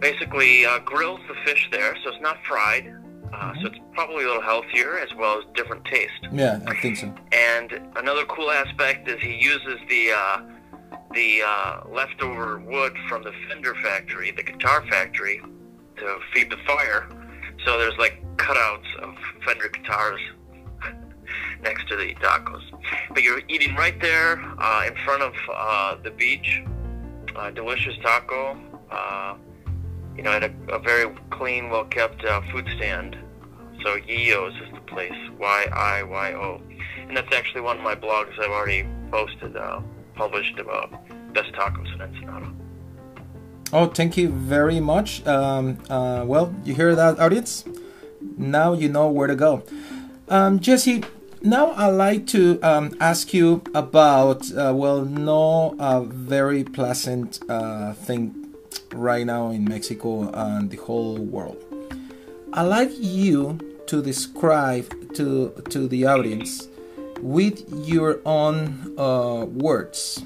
basically 0.00 0.64
uh, 0.64 0.78
grills 0.80 1.20
the 1.28 1.34
fish 1.44 1.68
there, 1.72 1.96
so 2.02 2.10
it's 2.10 2.22
not 2.22 2.38
fried. 2.44 2.94
Uh, 3.40 3.52
mm-hmm. 3.52 3.60
So 3.62 3.66
it's 3.68 3.78
probably 3.94 4.24
a 4.24 4.26
little 4.26 4.42
healthier 4.42 4.98
as 4.98 5.14
well 5.14 5.38
as 5.38 5.44
different 5.54 5.84
taste. 5.86 6.28
Yeah, 6.30 6.60
I 6.66 6.78
think 6.80 6.98
so. 6.98 7.12
And 7.32 7.72
another 7.96 8.24
cool 8.26 8.50
aspect 8.50 9.08
is 9.08 9.20
he 9.20 9.36
uses 9.36 9.78
the 9.88 10.12
uh, 10.12 10.42
the 11.14 11.42
uh, 11.44 11.80
leftover 11.90 12.58
wood 12.58 12.96
from 13.08 13.24
the 13.24 13.32
Fender 13.48 13.74
factory, 13.82 14.30
the 14.30 14.42
guitar 14.42 14.84
factory, 14.88 15.40
to 15.96 16.18
feed 16.32 16.50
the 16.50 16.58
fire. 16.66 17.08
So 17.64 17.78
there's 17.78 17.96
like 17.98 18.22
cutouts 18.36 18.94
of 18.96 19.14
Fender 19.44 19.68
guitars 19.68 20.20
next 21.62 21.88
to 21.88 21.96
the 21.96 22.14
tacos. 22.16 22.62
But 23.12 23.22
you're 23.22 23.40
eating 23.48 23.74
right 23.74 23.98
there 24.00 24.40
uh, 24.58 24.84
in 24.86 24.94
front 25.04 25.22
of 25.22 25.32
uh, 25.52 25.96
the 26.02 26.10
beach. 26.10 26.62
Uh, 27.34 27.50
delicious 27.50 27.96
taco. 28.02 28.58
Uh, 28.90 29.36
you 30.16 30.24
know, 30.24 30.32
at 30.32 30.42
a, 30.42 30.52
a 30.68 30.78
very 30.78 31.14
clean, 31.30 31.70
well-kept 31.70 32.24
uh, 32.24 32.42
food 32.52 32.68
stand. 32.76 33.16
So 33.82 33.98
Yiyos 33.98 34.62
is 34.62 34.72
the 34.74 34.80
place. 34.80 35.12
Y 35.38 35.66
I 35.72 36.02
Y 36.02 36.32
O, 36.34 36.60
and 37.08 37.16
that's 37.16 37.34
actually 37.34 37.62
one 37.62 37.78
of 37.78 37.82
my 37.82 37.94
blogs 37.94 38.38
I've 38.38 38.50
already 38.50 38.86
posted, 39.10 39.56
uh, 39.56 39.80
published 40.14 40.58
about 40.58 40.92
best 41.32 41.52
tacos 41.52 41.92
in 41.94 42.02
Ensenada. 42.02 42.52
Oh, 43.72 43.86
thank 43.86 44.16
you 44.16 44.28
very 44.28 44.80
much. 44.80 45.26
Um, 45.26 45.78
uh, 45.88 46.24
well, 46.26 46.52
you 46.64 46.74
hear 46.74 46.94
that, 46.94 47.18
audience? 47.20 47.64
Now 48.36 48.74
you 48.74 48.88
know 48.88 49.08
where 49.08 49.28
to 49.28 49.36
go. 49.36 49.62
Um, 50.28 50.60
Jesse, 50.60 51.04
now 51.42 51.70
I'd 51.72 51.94
like 51.94 52.26
to 52.28 52.60
um, 52.62 52.94
ask 53.00 53.32
you 53.32 53.62
about, 53.74 54.50
uh, 54.52 54.72
well, 54.74 55.04
no 55.04 55.76
uh, 55.78 56.00
very 56.02 56.64
pleasant 56.64 57.38
uh, 57.48 57.94
thing 57.94 58.54
right 58.92 59.24
now 59.24 59.50
in 59.50 59.64
Mexico 59.64 60.30
and 60.32 60.70
the 60.70 60.76
whole 60.76 61.16
world. 61.16 61.64
I'd 62.52 62.62
like 62.62 62.90
you 62.92 63.58
to 63.90 64.02
describe 64.02 64.86
to, 65.14 65.50
to 65.68 65.88
the 65.88 66.06
audience 66.06 66.68
with 67.20 67.56
your 67.86 68.20
own 68.24 68.94
uh, 68.98 69.44
words 69.44 70.22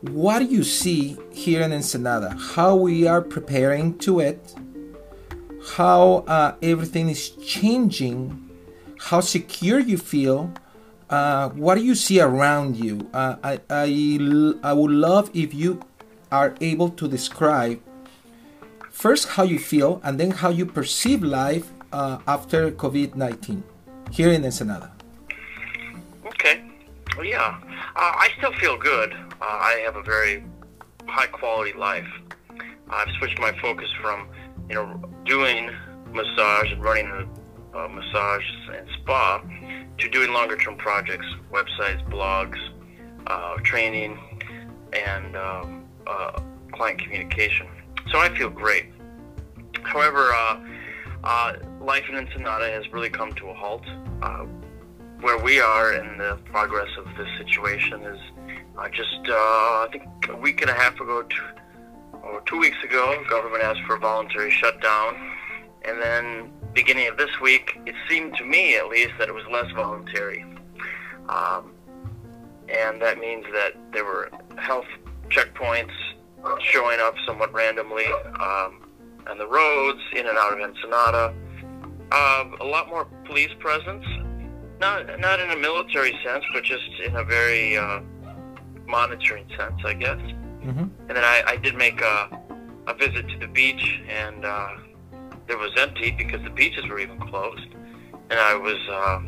what 0.00 0.38
do 0.38 0.46
you 0.46 0.64
see 0.64 1.18
here 1.30 1.60
in 1.60 1.72
Ensenada, 1.74 2.34
how 2.34 2.74
we 2.74 3.06
are 3.06 3.20
preparing 3.20 3.98
to 3.98 4.20
it, 4.20 4.54
how 5.76 6.24
uh, 6.26 6.54
everything 6.62 7.10
is 7.10 7.28
changing, 7.30 8.48
how 8.98 9.20
secure 9.20 9.78
you 9.78 9.98
feel. 9.98 10.52
Uh, 11.10 11.50
what 11.50 11.74
do 11.74 11.84
you 11.84 11.94
see 11.94 12.18
around 12.18 12.76
you? 12.76 13.10
Uh, 13.12 13.36
I, 13.44 13.60
I, 13.68 14.58
I 14.62 14.72
would 14.72 14.90
love 14.90 15.30
if 15.34 15.52
you 15.52 15.82
are 16.32 16.54
able 16.62 16.88
to 16.90 17.06
describe 17.06 17.80
first 18.90 19.28
how 19.30 19.42
you 19.42 19.58
feel 19.58 20.00
and 20.02 20.18
then 20.18 20.30
how 20.30 20.48
you 20.48 20.64
perceive 20.64 21.22
life 21.22 21.70
uh, 21.92 22.18
after 22.26 22.70
COVID 22.70 23.16
19 23.16 23.62
here 24.10 24.32
in 24.32 24.44
Ensenada. 24.44 24.92
Okay. 26.26 26.62
Well, 27.16 27.26
yeah. 27.26 27.58
Uh, 27.96 28.12
I 28.16 28.30
still 28.38 28.52
feel 28.54 28.76
good. 28.76 29.12
Uh, 29.12 29.44
I 29.44 29.82
have 29.84 29.96
a 29.96 30.02
very 30.02 30.44
high 31.06 31.26
quality 31.26 31.72
life. 31.72 32.08
I've 32.88 33.08
switched 33.18 33.38
my 33.38 33.52
focus 33.60 33.88
from, 34.00 34.28
you 34.68 34.74
know, 34.74 35.00
doing 35.24 35.70
massage 36.12 36.72
and 36.72 36.82
running 36.82 37.06
a, 37.06 37.78
a 37.78 37.88
massage 37.88 38.44
and 38.74 38.88
spa 39.00 39.42
to 39.98 40.08
doing 40.08 40.32
longer 40.32 40.56
term 40.56 40.76
projects, 40.76 41.26
websites, 41.52 42.02
blogs, 42.08 42.58
uh, 43.26 43.56
training, 43.62 44.18
and 44.92 45.36
um, 45.36 45.84
uh, 46.06 46.40
client 46.72 47.00
communication. 47.00 47.66
So 48.10 48.18
I 48.18 48.36
feel 48.36 48.50
great. 48.50 48.86
However, 49.82 50.32
uh, 50.32 50.60
uh, 51.22 51.52
life 51.80 52.04
in 52.08 52.16
Ensenada 52.16 52.70
has 52.70 52.90
really 52.92 53.10
come 53.10 53.32
to 53.34 53.48
a 53.48 53.54
halt. 53.54 53.84
Uh, 54.22 54.44
where 55.20 55.38
we 55.38 55.60
are 55.60 55.92
in 55.92 56.16
the 56.18 56.38
progress 56.46 56.88
of 56.96 57.04
this 57.16 57.28
situation 57.36 58.02
is 58.02 58.18
uh, 58.78 58.88
just, 58.88 59.20
uh, 59.28 59.32
I 59.32 59.88
think 59.92 60.04
a 60.28 60.36
week 60.36 60.62
and 60.62 60.70
a 60.70 60.74
half 60.74 60.98
ago, 60.98 61.22
two, 61.22 61.42
or 62.22 62.40
two 62.46 62.58
weeks 62.58 62.82
ago, 62.82 63.22
government 63.28 63.62
asked 63.62 63.80
for 63.86 63.96
a 63.96 63.98
voluntary 63.98 64.50
shutdown. 64.50 65.36
And 65.86 66.00
then 66.00 66.52
beginning 66.72 67.08
of 67.08 67.18
this 67.18 67.30
week, 67.42 67.78
it 67.86 67.94
seemed 68.08 68.34
to 68.36 68.44
me 68.44 68.76
at 68.76 68.88
least 68.88 69.12
that 69.18 69.28
it 69.28 69.34
was 69.34 69.44
less 69.50 69.70
voluntary. 69.72 70.44
Um, 71.28 71.72
and 72.68 73.00
that 73.02 73.18
means 73.18 73.44
that 73.52 73.72
there 73.92 74.04
were 74.04 74.30
health 74.56 74.86
checkpoints 75.28 75.92
showing 76.60 77.00
up 77.00 77.14
somewhat 77.26 77.52
randomly 77.52 78.06
um, 78.06 78.86
on 79.28 79.36
the 79.38 79.46
roads, 79.46 80.00
in 80.12 80.26
and 80.26 80.38
out 80.38 80.52
of 80.52 80.60
Ensenada. 80.60 81.34
Uh, 82.12 82.44
a 82.60 82.64
lot 82.64 82.88
more 82.88 83.04
police 83.24 83.50
presence, 83.60 84.04
not 84.80 85.20
not 85.20 85.38
in 85.40 85.50
a 85.50 85.56
military 85.56 86.18
sense, 86.24 86.44
but 86.52 86.64
just 86.64 86.82
in 87.04 87.14
a 87.16 87.24
very 87.24 87.76
uh, 87.76 88.00
monitoring 88.86 89.46
sense, 89.56 89.80
I 89.84 89.94
guess. 89.94 90.18
Mm-hmm. 90.18 90.86
And 91.08 91.10
then 91.10 91.24
I, 91.24 91.42
I 91.46 91.56
did 91.56 91.76
make 91.76 92.00
a, 92.00 92.38
a 92.86 92.94
visit 92.94 93.28
to 93.28 93.38
the 93.38 93.46
beach, 93.46 94.00
and 94.08 94.44
uh, 94.44 94.70
it 95.48 95.58
was 95.58 95.70
empty 95.78 96.10
because 96.10 96.42
the 96.42 96.50
beaches 96.50 96.86
were 96.88 96.98
even 96.98 97.18
closed. 97.20 97.68
And 98.30 98.38
I 98.38 98.54
was 98.54 98.78
uh, 98.88 99.20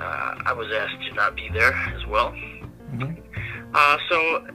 uh, 0.00 0.34
I 0.46 0.52
was 0.52 0.68
asked 0.72 1.02
to 1.08 1.14
not 1.14 1.36
be 1.36 1.48
there 1.52 1.72
as 1.72 2.06
well. 2.06 2.32
Mm-hmm. 2.32 3.20
Uh, 3.74 3.98
so 4.08 4.46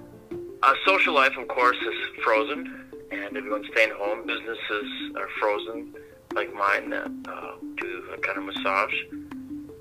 uh, 0.63 0.73
social 0.85 1.13
life, 1.13 1.33
of 1.37 1.47
course, 1.47 1.77
is 1.77 2.23
frozen, 2.23 2.89
and 3.11 3.37
everyone's 3.37 3.67
staying 3.71 3.91
home. 3.97 4.25
Businesses 4.25 4.89
are 5.17 5.29
frozen, 5.39 5.93
like 6.35 6.53
mine 6.53 6.89
that 6.89 7.11
uh, 7.29 7.55
do 7.77 8.03
a 8.13 8.17
kind 8.19 8.37
of 8.37 8.43
massage. 8.43 8.93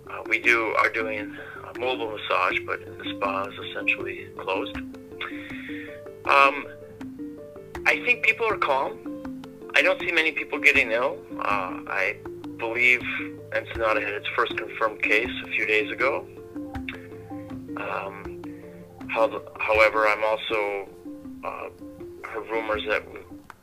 Uh, 0.09 0.23
we 0.29 0.39
do 0.39 0.75
are 0.79 0.89
doing 0.89 1.37
a 1.75 1.79
mobile 1.79 2.17
massage, 2.17 2.59
but 2.65 2.81
the 2.85 3.15
spa 3.17 3.45
is 3.45 3.55
essentially 3.71 4.29
closed. 4.39 4.77
Um, 6.27 6.67
I 7.87 8.01
think 8.07 8.25
people 8.25 8.47
are 8.47 8.57
calm. 8.57 9.33
I 9.75 9.83
don't 9.83 10.01
see 10.01 10.13
many 10.13 10.33
people 10.33 10.59
getting 10.61 10.93
ill. 10.93 11.19
Uh, 11.41 11.81
I 11.89 12.17
believe 12.59 13.03
Ensenada 13.55 14.01
had 14.01 14.15
its 14.15 14.29
first 14.37 14.57
confirmed 14.57 15.03
case 15.03 15.31
a 15.45 15.49
few 15.49 15.67
days 15.67 15.91
ago. 15.91 16.27
Um, 17.77 18.43
how, 19.09 19.43
however, 19.59 20.07
I'm 20.07 20.25
also 20.25 20.89
uh, 21.45 21.69
heard 22.29 22.49
rumors 22.51 22.85
that 22.89 23.03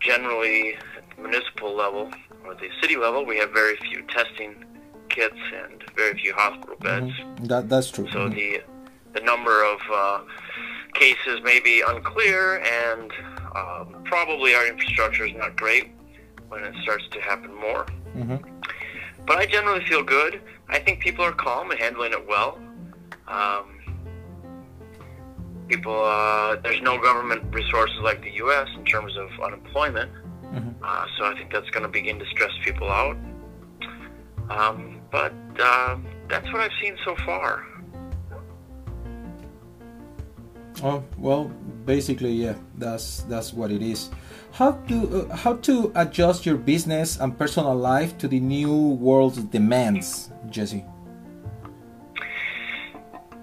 generally 0.02 0.74
at 0.74 1.16
the 1.16 1.22
municipal 1.22 1.76
level 1.76 2.12
or 2.46 2.56
the 2.56 2.70
city 2.82 2.96
level, 2.96 3.26
we 3.26 3.38
have 3.38 3.52
very 3.52 3.76
few 3.78 4.02
testing 4.08 4.66
kits 5.10 5.38
and 5.54 5.84
very 5.96 6.18
few 6.18 6.34
hospital 6.34 6.76
beds. 6.80 7.12
Mm-hmm. 7.12 7.46
That 7.46 7.70
that's 7.70 7.90
true. 7.92 8.08
So 8.12 8.20
mm-hmm. 8.20 8.36
the 8.36 8.62
the 9.14 9.22
number 9.22 9.64
of 9.64 9.80
uh, 9.92 10.22
cases 10.94 11.42
may 11.44 11.60
be 11.60 11.84
unclear, 11.86 12.62
and 12.62 13.12
um, 13.56 14.04
probably 14.06 14.56
our 14.56 14.66
infrastructure 14.68 15.26
is 15.26 15.36
not 15.36 15.56
great 15.56 15.92
when 16.48 16.64
it 16.64 16.76
starts 16.82 17.06
to 17.12 17.22
happen 17.22 17.54
more. 17.54 17.86
Mm-hmm. 18.16 18.38
But 19.26 19.38
I 19.38 19.46
generally 19.46 19.86
feel 19.86 20.04
good. 20.04 20.42
I 20.70 20.80
think 20.80 21.00
people 21.00 21.24
are 21.24 21.34
calm 21.34 21.72
and 21.72 21.80
handling 21.80 22.14
it 22.14 22.28
well. 22.28 22.60
Um, 23.28 23.80
people, 25.68 26.04
uh, 26.04 26.58
there's 26.58 26.82
no 26.82 27.00
government 27.00 27.54
resources 27.54 27.98
like 28.02 28.22
the 28.22 28.32
U.S. 28.36 28.68
in 28.76 28.86
terms 28.86 29.16
of 29.18 29.30
unemployment, 29.42 30.12
mm-hmm. 30.54 30.84
uh, 30.84 31.06
so 31.18 31.26
I 31.26 31.34
think 31.36 31.52
that's 31.52 31.70
going 31.70 31.84
to 31.84 31.90
begin 31.90 32.20
to 32.20 32.26
stress 32.26 32.52
people 32.64 32.90
out. 32.90 33.18
Um, 34.50 35.00
but 35.12 35.34
uh, 35.60 35.98
that's 36.28 36.52
what 36.52 36.62
I've 36.62 36.72
seen 36.82 36.98
so 37.06 37.16
far. 37.26 37.66
Oh 40.84 41.04
well, 41.18 41.46
basically, 41.86 42.32
yeah, 42.32 42.56
that's 42.78 43.22
that's 43.24 43.54
what 43.54 43.72
it 43.72 43.82
is. 43.82 44.10
How 44.52 44.72
to 44.90 45.28
uh, 45.30 45.36
how 45.36 45.56
to 45.68 45.92
adjust 45.96 46.46
your 46.46 46.58
business 46.58 47.20
and 47.20 47.38
personal 47.38 47.76
life 47.76 48.18
to 48.18 48.28
the 48.28 48.40
new 48.40 48.98
world's 48.98 49.44
demands, 49.44 50.32
Jesse? 50.50 50.84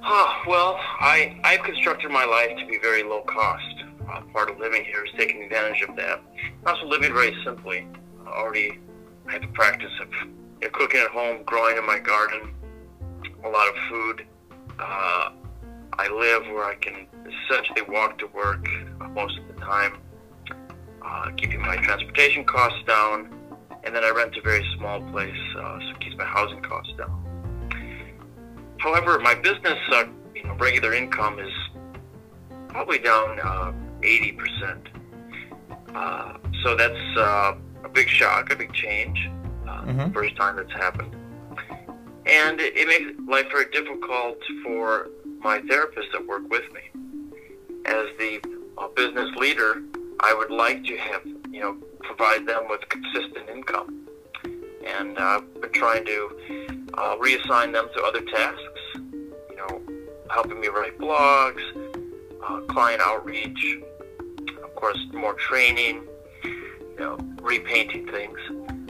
Oh, 0.02 0.42
well, 0.48 0.80
I 1.00 1.38
I've 1.44 1.62
constructed 1.62 2.10
my 2.10 2.24
life 2.24 2.58
to 2.58 2.66
be 2.66 2.78
very 2.82 3.04
low 3.04 3.22
cost. 3.22 3.77
Uh, 4.18 4.22
part 4.32 4.50
of 4.50 4.58
living 4.58 4.84
here 4.84 5.04
is 5.04 5.10
taking 5.16 5.42
advantage 5.42 5.82
of 5.88 5.94
that. 5.96 6.20
Also 6.66 6.86
living 6.86 7.12
very 7.12 7.36
simply. 7.44 7.86
I 8.26 8.30
already 8.30 8.78
I 9.28 9.32
have 9.32 9.44
a 9.44 9.48
practice 9.48 9.92
of 10.00 10.08
you 10.12 10.32
know, 10.62 10.68
cooking 10.72 11.00
at 11.00 11.10
home, 11.10 11.42
growing 11.44 11.76
in 11.76 11.86
my 11.86 11.98
garden, 11.98 12.54
a 13.44 13.48
lot 13.48 13.68
of 13.68 13.74
food. 13.88 14.26
Uh, 14.78 15.30
I 15.98 16.08
live 16.08 16.42
where 16.52 16.64
I 16.64 16.74
can 16.76 17.06
essentially 17.50 17.82
walk 17.88 18.18
to 18.18 18.26
work 18.28 18.64
most 19.10 19.38
of 19.38 19.48
the 19.48 19.60
time, 19.60 19.98
uh, 21.04 21.30
keeping 21.36 21.60
my 21.60 21.76
transportation 21.76 22.44
costs 22.44 22.82
down, 22.86 23.32
and 23.84 23.94
then 23.94 24.04
I 24.04 24.10
rent 24.10 24.36
a 24.36 24.40
very 24.42 24.64
small 24.76 25.00
place, 25.10 25.36
uh, 25.58 25.78
so 25.80 25.90
it 25.90 26.00
keeps 26.00 26.16
my 26.16 26.24
housing 26.24 26.62
costs 26.62 26.92
down. 26.96 27.24
However, 28.78 29.18
my 29.18 29.34
business, 29.34 29.78
uh, 29.92 30.04
you 30.34 30.44
know, 30.44 30.54
regular 30.54 30.94
income 30.94 31.38
is 31.38 31.52
probably 32.68 32.98
down 32.98 33.40
uh, 33.40 33.72
80%. 34.02 34.86
Uh, 35.94 36.38
so 36.62 36.76
that's 36.76 37.16
uh, 37.16 37.54
a 37.84 37.88
big 37.88 38.08
shock, 38.08 38.52
a 38.52 38.56
big 38.56 38.72
change 38.72 39.28
mm-hmm. 39.88 40.12
first 40.12 40.36
time 40.36 40.56
that's 40.56 40.72
happened. 40.72 41.14
And 42.26 42.60
it, 42.60 42.76
it 42.76 42.86
makes 42.86 43.18
life 43.28 43.46
very 43.50 43.70
difficult 43.70 44.38
for 44.64 45.08
my 45.40 45.60
therapists 45.60 46.12
that 46.12 46.26
work 46.26 46.48
with 46.50 46.64
me. 46.72 46.80
As 47.86 48.06
the 48.18 48.40
uh, 48.76 48.88
business 48.88 49.34
leader, 49.36 49.82
I 50.20 50.34
would 50.34 50.50
like 50.50 50.84
to 50.84 50.96
have, 50.96 51.24
you 51.50 51.60
know, 51.60 51.76
provide 52.00 52.46
them 52.46 52.68
with 52.68 52.80
consistent 52.88 53.48
income. 53.48 54.06
And 54.86 55.18
uh, 55.18 55.40
I've 55.40 55.60
been 55.60 55.72
trying 55.72 56.04
to 56.04 56.88
uh, 56.94 57.16
reassign 57.16 57.72
them 57.72 57.88
to 57.96 58.02
other 58.02 58.20
tasks, 58.22 58.80
you 58.94 59.56
know, 59.56 59.80
helping 60.30 60.60
me 60.60 60.68
write 60.68 60.98
blogs, 60.98 61.62
uh, 62.48 62.60
client 62.62 63.00
outreach, 63.04 63.78
of 64.62 64.74
course, 64.74 64.98
more 65.12 65.34
training, 65.34 66.02
you 66.44 66.96
know, 66.98 67.18
repainting 67.40 68.06
things. 68.08 68.38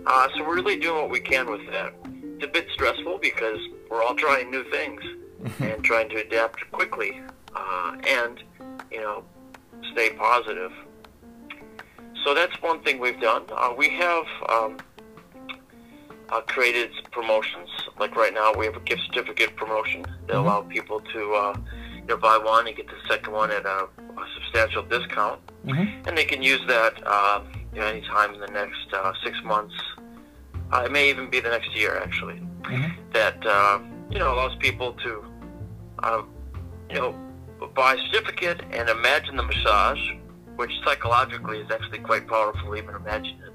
Uh, 0.06 0.28
so 0.36 0.44
we're 0.44 0.56
really 0.56 0.78
doing 0.78 1.02
what 1.02 1.10
we 1.10 1.20
can 1.20 1.50
with 1.50 1.66
that. 1.70 1.92
It's 2.04 2.44
a 2.44 2.48
bit 2.48 2.66
stressful 2.72 3.18
because 3.18 3.58
we're 3.90 4.02
all 4.02 4.14
trying 4.14 4.50
new 4.50 4.64
things 4.70 5.02
and 5.60 5.82
trying 5.82 6.08
to 6.10 6.16
adapt 6.16 6.70
quickly 6.72 7.20
uh, 7.54 7.96
and, 8.06 8.42
you 8.90 9.00
know, 9.00 9.24
stay 9.92 10.10
positive. 10.10 10.72
So 12.24 12.34
that's 12.34 12.60
one 12.62 12.82
thing 12.82 12.98
we've 12.98 13.20
done. 13.20 13.44
Uh, 13.50 13.74
we 13.76 13.88
have 13.90 14.24
um, 14.48 14.76
uh, 16.28 16.40
created 16.42 16.90
promotions. 17.10 17.68
Like 17.98 18.16
right 18.16 18.34
now, 18.34 18.52
we 18.52 18.66
have 18.66 18.76
a 18.76 18.80
gift 18.80 19.02
certificate 19.06 19.56
promotion 19.56 20.02
that 20.02 20.34
mm-hmm. 20.34 20.46
allow 20.46 20.60
people 20.62 21.00
to 21.00 21.34
uh, 21.34 21.56
you 22.08 22.14
know, 22.14 22.16
buy 22.16 22.38
one 22.38 22.66
and 22.66 22.76
get 22.76 22.86
the 22.86 23.00
second 23.08 23.32
one 23.32 23.50
at 23.50 23.66
a, 23.66 23.86
a 23.98 24.24
substantial 24.34 24.82
discount, 24.82 25.40
mm-hmm. 25.66 26.08
and 26.08 26.16
they 26.16 26.24
can 26.24 26.42
use 26.42 26.60
that 26.66 26.94
uh, 27.06 27.42
you 27.74 27.80
know, 27.80 27.86
anytime 27.86 28.34
in 28.34 28.40
the 28.40 28.48
next 28.48 28.92
uh, 28.94 29.12
six 29.22 29.36
months 29.44 29.74
uh, 30.72 30.82
it 30.84 30.92
may 30.92 31.08
even 31.08 31.30
be 31.30 31.40
the 31.40 31.48
next 31.48 31.74
year, 31.74 31.98
actually. 31.98 32.40
Mm-hmm. 32.62 33.10
That 33.12 33.46
uh, 33.46 33.80
you 34.10 34.18
know 34.18 34.34
allows 34.34 34.56
people 34.56 34.92
to, 35.04 35.24
uh, 36.02 36.22
you 36.90 36.96
know, 36.96 37.14
buy 37.74 37.94
a 37.94 37.98
certificate 38.10 38.60
and 38.70 38.88
imagine 38.88 39.36
the 39.36 39.42
massage, 39.42 40.00
which 40.56 40.72
psychologically 40.84 41.58
is 41.58 41.70
actually 41.70 42.00
quite 42.00 42.26
powerful. 42.26 42.76
Even 42.76 42.94
imagine 42.94 43.38
it, 43.46 43.52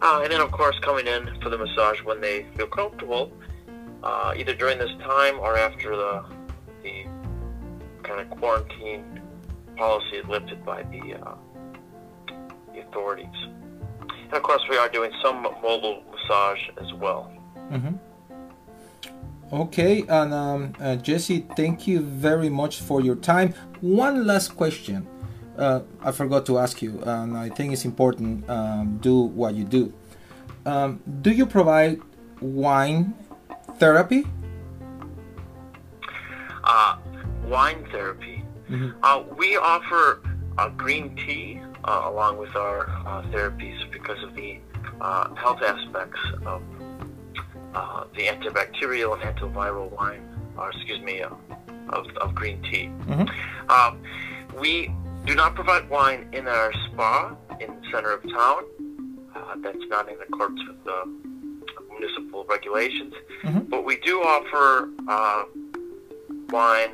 Uh, 0.00 0.20
and 0.22 0.30
then, 0.32 0.40
of 0.40 0.52
course, 0.52 0.78
coming 0.80 1.06
in 1.08 1.22
for 1.42 1.48
the 1.50 1.58
massage 1.58 2.00
when 2.04 2.20
they 2.20 2.46
feel 2.56 2.68
comfortable, 2.68 3.32
uh, 4.04 4.32
either 4.36 4.54
during 4.54 4.78
this 4.78 4.94
time 5.00 5.38
or 5.40 5.56
after 5.56 5.96
the 5.96 6.24
the 6.84 7.04
kind 8.02 8.20
of 8.20 8.30
quarantine 8.38 9.20
policy 9.76 10.22
lifted 10.28 10.64
by 10.64 10.82
the 10.84 11.14
uh, 11.14 11.34
the 12.72 12.80
authorities. 12.80 13.38
And 14.28 14.34
of 14.34 14.42
course, 14.42 14.62
we 14.68 14.76
are 14.76 14.88
doing 14.88 15.12
some 15.22 15.42
mobile 15.42 16.02
massage 16.12 16.60
as 16.80 16.92
well. 16.94 17.32
Mm-hmm. 17.70 17.94
Okay, 19.50 20.04
and 20.08 20.34
um, 20.34 20.72
uh, 20.78 20.96
Jesse, 20.96 21.46
thank 21.56 21.86
you 21.86 22.00
very 22.00 22.50
much 22.50 22.80
for 22.80 23.00
your 23.00 23.16
time. 23.16 23.54
One 23.80 24.26
last 24.26 24.56
question. 24.56 25.06
Uh, 25.56 25.80
I 26.02 26.12
forgot 26.12 26.44
to 26.46 26.58
ask 26.58 26.82
you, 26.82 27.00
and 27.02 27.36
I 27.36 27.48
think 27.48 27.72
it's 27.72 27.84
important. 27.84 28.48
Um, 28.48 28.98
do 28.98 29.22
what 29.22 29.54
you 29.54 29.64
do. 29.64 29.92
Um, 30.66 31.00
do 31.22 31.30
you 31.30 31.46
provide 31.46 32.00
wine 32.40 33.14
therapy? 33.78 34.26
Wine 37.48 37.86
therapy. 37.90 38.44
Mm-hmm. 38.70 38.90
Uh, 39.02 39.24
we 39.36 39.56
offer 39.56 40.20
uh, 40.58 40.68
green 40.70 41.16
tea 41.16 41.60
uh, 41.84 42.02
along 42.04 42.38
with 42.38 42.54
our 42.56 42.88
uh, 43.06 43.22
therapies 43.30 43.90
because 43.90 44.22
of 44.22 44.34
the 44.34 44.58
uh, 45.00 45.34
health 45.34 45.62
aspects 45.62 46.20
of 46.44 46.62
uh, 47.74 48.04
the 48.16 48.26
antibacterial 48.26 49.14
and 49.14 49.22
antiviral 49.36 49.90
wine, 49.90 50.22
or 50.56 50.70
excuse 50.70 51.00
me, 51.00 51.22
uh, 51.22 51.30
of, 51.90 52.06
of 52.20 52.34
green 52.34 52.60
tea. 52.62 52.90
Mm-hmm. 53.06 53.70
Um, 53.70 54.02
we 54.60 54.92
do 55.24 55.34
not 55.34 55.54
provide 55.54 55.88
wine 55.88 56.28
in 56.32 56.48
our 56.48 56.72
spa 56.86 57.36
in 57.60 57.68
the 57.68 57.90
center 57.92 58.12
of 58.12 58.22
town. 58.22 58.64
Uh, 59.34 59.54
that's 59.62 59.86
not 59.88 60.08
in 60.08 60.16
accordance 60.20 60.60
with 60.66 60.84
the 60.84 61.06
municipal 61.90 62.44
regulations. 62.44 63.14
Mm-hmm. 63.44 63.60
But 63.70 63.84
we 63.84 63.96
do 63.96 64.20
offer 64.20 64.90
uh, 65.08 65.44
wine 66.50 66.90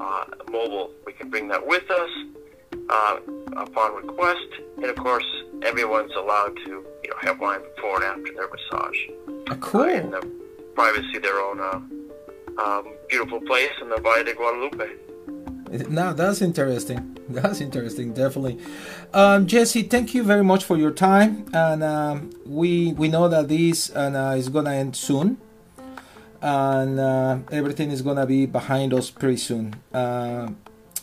uh, 0.00 0.24
mobile. 0.50 0.92
We 1.06 1.12
can 1.12 1.30
bring 1.30 1.48
that 1.48 1.66
with 1.66 1.90
us 1.90 2.10
uh, 2.88 3.18
upon 3.56 3.94
request, 3.94 4.46
and 4.76 4.86
of 4.86 4.96
course, 4.96 5.26
everyone's 5.62 6.12
allowed 6.16 6.56
to 6.64 6.70
you 7.02 7.10
know 7.10 7.16
have 7.20 7.40
wine 7.40 7.60
before 7.74 8.02
and 8.02 8.04
after 8.04 8.32
their 8.34 8.48
massage. 8.48 8.98
Oh, 9.50 9.56
cool. 9.60 9.80
Uh, 9.82 9.88
in 9.88 10.10
the 10.10 10.30
privacy 10.74 11.16
of 11.16 11.22
their 11.22 11.40
own 11.40 11.60
uh, 11.60 11.80
um, 12.62 12.94
beautiful 13.08 13.40
place 13.40 13.72
in 13.80 13.88
the 13.88 14.00
Valle 14.00 14.24
de 14.24 14.34
Guadalupe. 14.34 14.88
Now 15.88 16.12
that's 16.12 16.42
interesting. 16.42 17.12
That's 17.28 17.60
interesting, 17.60 18.12
definitely. 18.12 18.56
Um, 19.12 19.48
Jesse, 19.48 19.82
thank 19.82 20.14
you 20.14 20.22
very 20.22 20.44
much 20.44 20.62
for 20.62 20.76
your 20.76 20.92
time, 20.92 21.46
and 21.52 21.82
um, 21.82 22.30
we 22.44 22.92
we 22.92 23.08
know 23.08 23.28
that 23.28 23.48
this 23.48 23.90
uh, 23.96 24.34
is 24.38 24.48
gonna 24.48 24.70
end 24.70 24.94
soon, 24.94 25.38
and 26.46 27.00
uh, 27.00 27.38
everything 27.50 27.90
is 27.90 28.02
gonna 28.02 28.24
be 28.24 28.46
behind 28.46 28.94
us 28.94 29.10
pretty 29.10 29.36
soon. 29.36 29.74
Uh, 29.92 30.48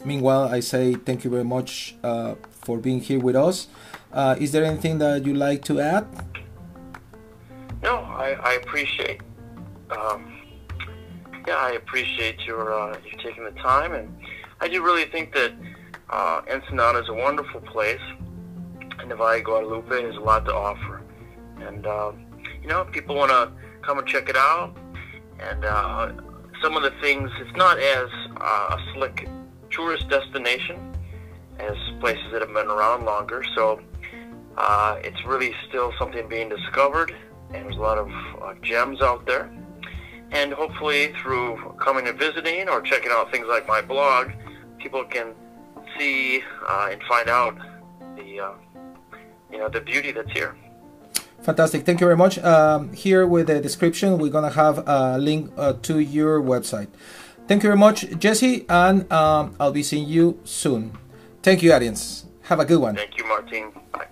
meanwhile, 0.06 0.44
I 0.48 0.62
say 0.62 0.94
thank 0.94 1.26
you 1.26 1.30
very 1.30 1.44
much 1.44 1.96
uh, 2.02 2.36
for 2.50 2.78
being 2.78 3.02
here 3.02 3.20
with 3.20 3.36
us. 3.36 3.68
Uh, 4.14 4.38
is 4.40 4.54
there 4.54 4.64
anything 4.64 5.00
that 5.00 5.26
you'd 5.26 5.36
like 5.36 5.62
to 5.66 5.82
add? 5.82 6.08
No, 7.82 7.96
I, 7.98 8.38
I 8.42 8.54
appreciate. 8.54 9.20
Um, 9.92 10.40
yeah, 11.46 11.58
I 11.58 11.72
appreciate 11.72 12.40
your 12.46 12.74
uh, 12.74 12.98
you 13.04 13.18
taking 13.22 13.44
the 13.44 13.52
time, 13.60 13.92
and 13.94 14.08
I 14.62 14.70
do 14.70 14.82
really 14.82 15.06
think 15.06 15.34
that 15.34 15.52
uh, 16.10 16.42
Ensenada 16.50 17.00
is 17.00 17.10
a 17.10 17.14
wonderful 17.14 17.60
place, 17.60 18.06
and 19.00 19.12
the 19.12 19.16
Valle 19.18 19.42
Guadalupe 19.42 20.04
has 20.04 20.16
a 20.16 20.22
lot 20.22 20.46
to 20.46 20.56
offer. 20.56 21.02
And 21.60 21.84
you 22.62 22.70
know, 22.70 22.80
if 22.84 22.94
people 22.94 23.18
want 23.18 23.32
to 23.32 23.52
come 23.82 24.00
and 24.00 24.08
check 24.08 24.30
it 24.30 24.38
out, 24.38 24.78
and 25.40 25.66
uh, 25.66 26.12
some 26.62 26.78
of 26.78 26.84
the 26.84 26.94
things, 27.02 27.30
it's 27.40 27.56
not 27.58 27.78
as 27.80 28.10
uh, 28.38 28.78
a 28.78 28.94
slick 28.94 29.28
tourist 29.70 30.08
destination 30.10 30.96
as 31.60 31.76
places 32.00 32.26
that 32.32 32.42
have 32.42 32.54
been 32.54 32.68
around 32.68 33.06
longer. 33.06 33.44
So 33.56 33.82
uh, 34.58 35.00
it's 35.04 35.24
really 35.26 35.54
still 35.68 35.94
something 35.98 36.28
being 36.28 36.50
discovered 36.50 37.14
and 37.54 37.66
there's 37.66 37.78
a 37.78 37.80
lot 37.82 37.98
of 37.98 38.10
uh, 38.42 38.54
gems 38.62 39.02
out 39.02 39.26
there. 39.26 39.50
And 40.32 40.52
hopefully, 40.52 41.14
through 41.22 41.76
coming 41.80 42.08
and 42.08 42.18
visiting 42.18 42.68
or 42.68 42.82
checking 42.82 43.12
out 43.12 43.32
things 43.32 43.46
like 43.48 43.68
my 43.68 43.82
blog, 43.82 44.32
people 44.80 45.04
can 45.04 45.34
see 45.98 46.42
uh, 46.68 46.90
and 46.92 47.02
find 47.04 47.30
out 47.30 47.56
the 48.16 48.40
uh, 48.40 48.54
you 49.52 49.60
know 49.60 49.70
the 49.70 49.82
beauty 49.82 50.12
that's 50.12 50.32
here. 50.32 50.56
Fantastic. 51.44 51.86
Thank 51.86 52.00
you 52.00 52.08
very 52.08 52.18
much. 52.18 52.40
Um, 52.40 52.94
here 52.94 53.28
with 53.28 53.48
the 53.48 53.60
description, 53.60 54.18
we're 54.18 54.32
going 54.32 54.50
to 54.50 54.56
have 54.56 54.88
a 54.88 55.18
link 55.18 55.52
uh, 55.58 55.74
to 55.84 56.00
your 56.00 56.42
website. 56.42 56.88
Thank 57.48 57.64
you 57.64 57.68
very 57.68 57.78
much, 57.78 58.08
Jesse, 58.18 58.66
and 58.70 59.12
um, 59.12 59.54
I'll 59.60 59.74
be 59.74 59.84
seeing 59.84 60.08
you 60.08 60.40
soon. 60.46 60.98
Thank 61.42 61.62
you, 61.62 61.74
audience. 61.74 62.26
Have 62.44 62.62
a 62.62 62.66
good 62.66 62.80
one. 62.80 62.96
Thank 62.96 63.18
you, 63.18 63.26
Martin. 63.28 63.72
Bye. 63.92 64.08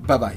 Bye-bye. 0.00 0.36